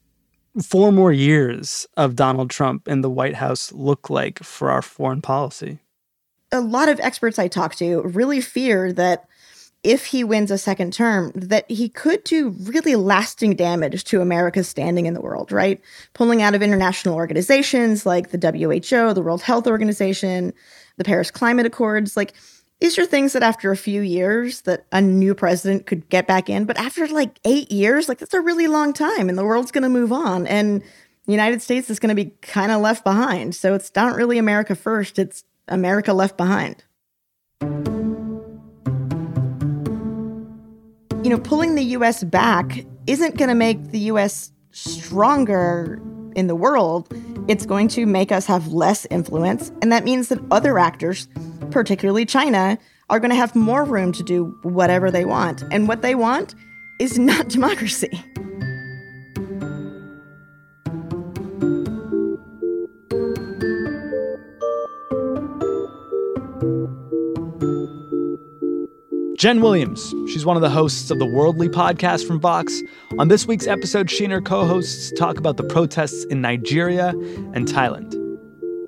four 0.61 0.91
more 0.91 1.13
years 1.13 1.87
of 1.95 2.17
Donald 2.17 2.49
Trump 2.49 2.89
in 2.89 2.99
the 2.99 3.09
White 3.09 3.35
House 3.35 3.71
look 3.71 4.09
like 4.09 4.43
for 4.43 4.69
our 4.69 4.81
foreign 4.81 5.21
policy? 5.21 5.79
A 6.51 6.59
lot 6.59 6.89
of 6.89 6.99
experts 6.99 7.39
I 7.39 7.47
talk 7.47 7.75
to 7.75 8.01
really 8.01 8.41
fear 8.41 8.91
that 8.91 9.25
if 9.83 10.07
he 10.07 10.23
wins 10.23 10.51
a 10.51 10.57
second 10.57 10.91
term, 10.91 11.31
that 11.35 11.69
he 11.69 11.87
could 11.87 12.23
do 12.23 12.49
really 12.63 12.95
lasting 12.95 13.55
damage 13.55 14.03
to 14.05 14.21
America's 14.21 14.67
standing 14.67 15.05
in 15.05 15.13
the 15.13 15.21
world, 15.21 15.51
right? 15.51 15.79
Pulling 16.13 16.41
out 16.41 16.55
of 16.55 16.61
international 16.61 17.15
organizations 17.15 18.05
like 18.05 18.31
the 18.31 18.37
WHO, 18.37 19.13
the 19.13 19.21
World 19.21 19.41
Health 19.41 19.67
Organization, 19.67 20.53
the 20.97 21.03
Paris 21.03 21.31
Climate 21.31 21.65
Accords, 21.65 22.17
like 22.17 22.33
these 22.79 22.97
are 22.97 23.05
things 23.05 23.33
that 23.33 23.43
after 23.43 23.71
a 23.71 23.77
few 23.77 24.01
years 24.01 24.61
that 24.61 24.85
a 24.91 25.01
new 25.01 25.33
president 25.33 25.85
could 25.85 26.09
get 26.09 26.27
back 26.27 26.49
in, 26.49 26.65
but 26.65 26.77
after 26.77 27.07
like 27.07 27.39
8 27.45 27.71
years, 27.71 28.09
like 28.09 28.17
that's 28.17 28.33
a 28.33 28.41
really 28.41 28.67
long 28.67 28.93
time 28.93 29.29
and 29.29 29.37
the 29.37 29.45
world's 29.45 29.71
going 29.71 29.83
to 29.83 29.89
move 29.89 30.11
on 30.11 30.45
and 30.47 30.81
the 31.25 31.33
United 31.33 31.61
States 31.61 31.89
is 31.89 31.99
going 31.99 32.15
to 32.15 32.23
be 32.23 32.31
kind 32.41 32.71
of 32.71 32.81
left 32.81 33.03
behind. 33.03 33.55
So 33.55 33.73
it's 33.73 33.91
not 33.95 34.15
really 34.15 34.37
America 34.37 34.75
first, 34.75 35.19
it's 35.19 35.43
America 35.67 36.13
left 36.13 36.37
behind 36.37 36.83
you 41.27 41.35
know, 41.35 41.39
pulling 41.39 41.75
the 41.75 41.83
US 41.83 42.23
back 42.23 42.85
isn't 43.05 43.35
going 43.35 43.49
to 43.49 43.53
make 43.53 43.91
the 43.91 43.99
US 44.11 44.49
stronger 44.71 46.01
in 46.37 46.47
the 46.47 46.55
world, 46.55 47.13
it's 47.49 47.65
going 47.65 47.89
to 47.89 48.05
make 48.05 48.31
us 48.31 48.45
have 48.45 48.67
less 48.69 49.05
influence. 49.07 49.69
And 49.81 49.91
that 49.91 50.05
means 50.05 50.29
that 50.29 50.39
other 50.51 50.79
actors, 50.79 51.27
particularly 51.69 52.25
China, 52.25 52.77
are 53.09 53.19
going 53.19 53.31
to 53.31 53.35
have 53.35 53.57
more 53.57 53.83
room 53.83 54.13
to 54.13 54.23
do 54.23 54.57
whatever 54.63 55.11
they 55.11 55.25
want. 55.25 55.65
And 55.69 55.89
what 55.89 56.01
they 56.01 56.15
want 56.15 56.55
is 56.97 57.19
not 57.19 57.49
democracy. 57.49 58.23
Jenn 69.37 69.61
Williams, 69.61 70.15
she's 70.27 70.47
one 70.47 70.55
of 70.55 70.63
the 70.63 70.69
hosts 70.69 71.11
of 71.11 71.19
the 71.19 71.25
Worldly 71.27 71.69
podcast 71.69 72.25
from 72.25 72.39
Vox. 72.39 72.81
On 73.19 73.27
this 73.27 73.45
week's 73.45 73.67
episode, 73.67 74.09
she 74.09 74.23
and 74.23 74.33
her 74.33 74.41
co 74.41 74.65
hosts 74.65 75.11
talk 75.11 75.37
about 75.37 75.57
the 75.57 75.63
protests 75.63 76.23
in 76.25 76.41
Nigeria 76.41 77.09
and 77.53 77.67
Thailand. 77.67 78.15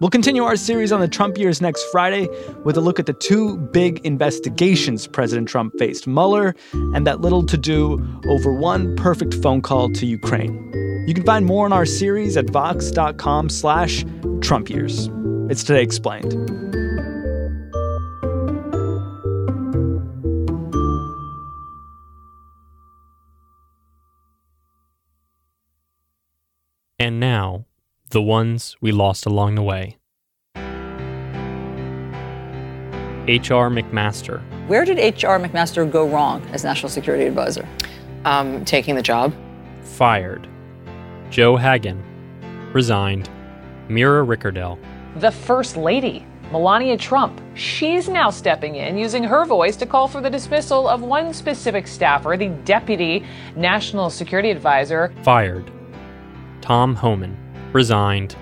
We'll 0.02 0.10
continue 0.10 0.44
our 0.44 0.56
series 0.56 0.92
on 0.92 1.02
the 1.02 1.08
Trump 1.08 1.38
years 1.38 1.62
next 1.62 1.84
Friday 1.92 2.28
with 2.64 2.78
a 2.78 2.82
look 2.82 3.00
at 3.00 3.06
the 3.06 3.14
two 3.14 3.58
big 3.58 4.04
investigations 4.04 5.06
President 5.06 5.48
Trump 5.48 5.78
faced 5.78 6.08
Mueller 6.08 6.56
and 6.74 7.06
that 7.06 7.22
little 7.22 7.46
to 7.46 7.58
do 7.58 8.04
over 8.28 8.52
one 8.52 8.96
perfect 8.96 9.36
phone 9.36 9.62
call 9.62 9.92
to 9.92 10.08
Ukraine. 10.08 11.06
You 11.08 11.14
can 11.14 11.26
find 11.26 11.46
more 11.46 11.66
on 11.66 11.74
our 11.74 11.86
series 11.86 12.38
at 12.38 12.50
vox.com 12.50 13.50
slash 13.50 14.04
Trump 14.42 14.68
years. 14.68 15.12
It's 15.52 15.64
Today 15.64 15.84
Explained. 15.84 16.69
And 27.10 27.20
now, 27.20 27.66
the 28.12 28.22
ones 28.22 28.78
we 28.82 28.92
lost 28.92 29.26
along 29.26 29.56
the 29.56 29.64
way. 29.64 29.98
H.R. 33.28 33.72
McMaster. 33.72 34.44
Where 34.68 34.86
did 34.86 35.00
H.R. 35.00 35.40
McMaster 35.40 35.92
go 35.92 36.08
wrong 36.08 36.46
as 36.54 36.64
National 36.64 36.88
Security 36.88 37.26
Advisor? 37.26 37.68
Um, 38.26 38.64
taking 38.64 38.94
the 38.94 39.02
job. 39.02 39.34
Fired. 39.82 40.48
Joe 41.32 41.56
Hagin. 41.58 42.00
Resigned. 42.76 43.28
Mira 43.88 44.24
Ricardel. 44.24 44.78
The 45.16 45.32
First 45.32 45.78
Lady, 45.78 46.28
Melania 46.52 46.96
Trump. 46.96 47.42
She's 47.56 48.08
now 48.08 48.30
stepping 48.30 48.76
in, 48.76 49.00
using 49.00 49.24
her 49.24 49.46
voice 49.46 49.76
to 49.78 49.88
call 49.88 50.08
for 50.08 50.22
the 50.22 50.30
dismissal 50.30 50.88
of 50.88 51.02
one 51.02 51.34
specific 51.34 51.88
staffer, 51.88 52.38
the 52.38 52.50
Deputy 52.50 53.26
National 53.56 54.12
Security 54.12 54.52
Advisor. 54.52 55.12
Fired. 55.24 55.72
Tom 56.62 56.96
Homan. 56.96 57.38
Resigned. 57.74 58.36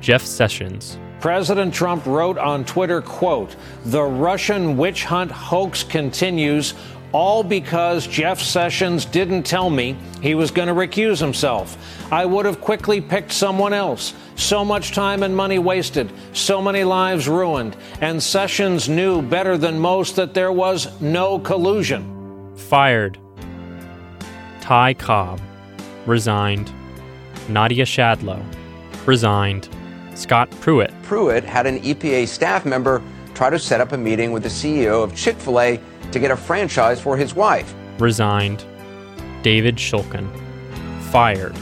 Jeff 0.00 0.22
Sessions. 0.22 0.98
President 1.20 1.72
Trump 1.72 2.04
wrote 2.06 2.38
on 2.38 2.64
Twitter, 2.64 3.00
quote, 3.00 3.54
"The 3.84 4.02
Russian 4.02 4.76
witch 4.76 5.04
hunt 5.04 5.30
hoax 5.30 5.84
continues." 5.84 6.74
All 7.12 7.42
because 7.44 8.06
Jeff 8.06 8.40
Sessions 8.40 9.04
didn't 9.04 9.42
tell 9.42 9.68
me 9.68 9.96
he 10.22 10.34
was 10.34 10.50
going 10.50 10.68
to 10.68 10.74
recuse 10.74 11.20
himself. 11.20 11.76
I 12.10 12.24
would 12.24 12.46
have 12.46 12.62
quickly 12.62 13.02
picked 13.02 13.32
someone 13.32 13.74
else. 13.74 14.14
So 14.34 14.64
much 14.64 14.92
time 14.92 15.22
and 15.22 15.36
money 15.36 15.58
wasted, 15.58 16.10
so 16.32 16.62
many 16.62 16.84
lives 16.84 17.28
ruined, 17.28 17.76
and 18.00 18.22
Sessions 18.22 18.88
knew 18.88 19.20
better 19.20 19.58
than 19.58 19.78
most 19.78 20.16
that 20.16 20.32
there 20.32 20.50
was 20.50 20.88
no 21.02 21.38
collusion. 21.38 22.02
Fired. 22.56 23.18
Ty 24.62 24.94
Cobb. 24.94 25.38
Resigned. 26.06 26.72
Nadia 27.48 27.84
Schadlow. 27.84 28.42
Resigned. 29.06 29.68
Scott 30.14 30.50
Pruitt. 30.60 30.92
Pruitt 31.02 31.44
had 31.44 31.66
an 31.66 31.80
EPA 31.80 32.28
staff 32.28 32.64
member 32.64 33.02
try 33.34 33.50
to 33.50 33.58
set 33.58 33.80
up 33.80 33.92
a 33.92 33.98
meeting 33.98 34.32
with 34.32 34.42
the 34.42 34.48
CEO 34.48 35.02
of 35.02 35.14
Chick 35.16 35.36
fil 35.36 35.60
A 35.60 35.80
to 36.12 36.18
get 36.18 36.30
a 36.30 36.36
franchise 36.36 37.00
for 37.00 37.16
his 37.16 37.34
wife. 37.34 37.74
Resigned. 37.98 38.64
David 39.42 39.76
Shulkin. 39.76 40.28
Fired. 41.10 41.56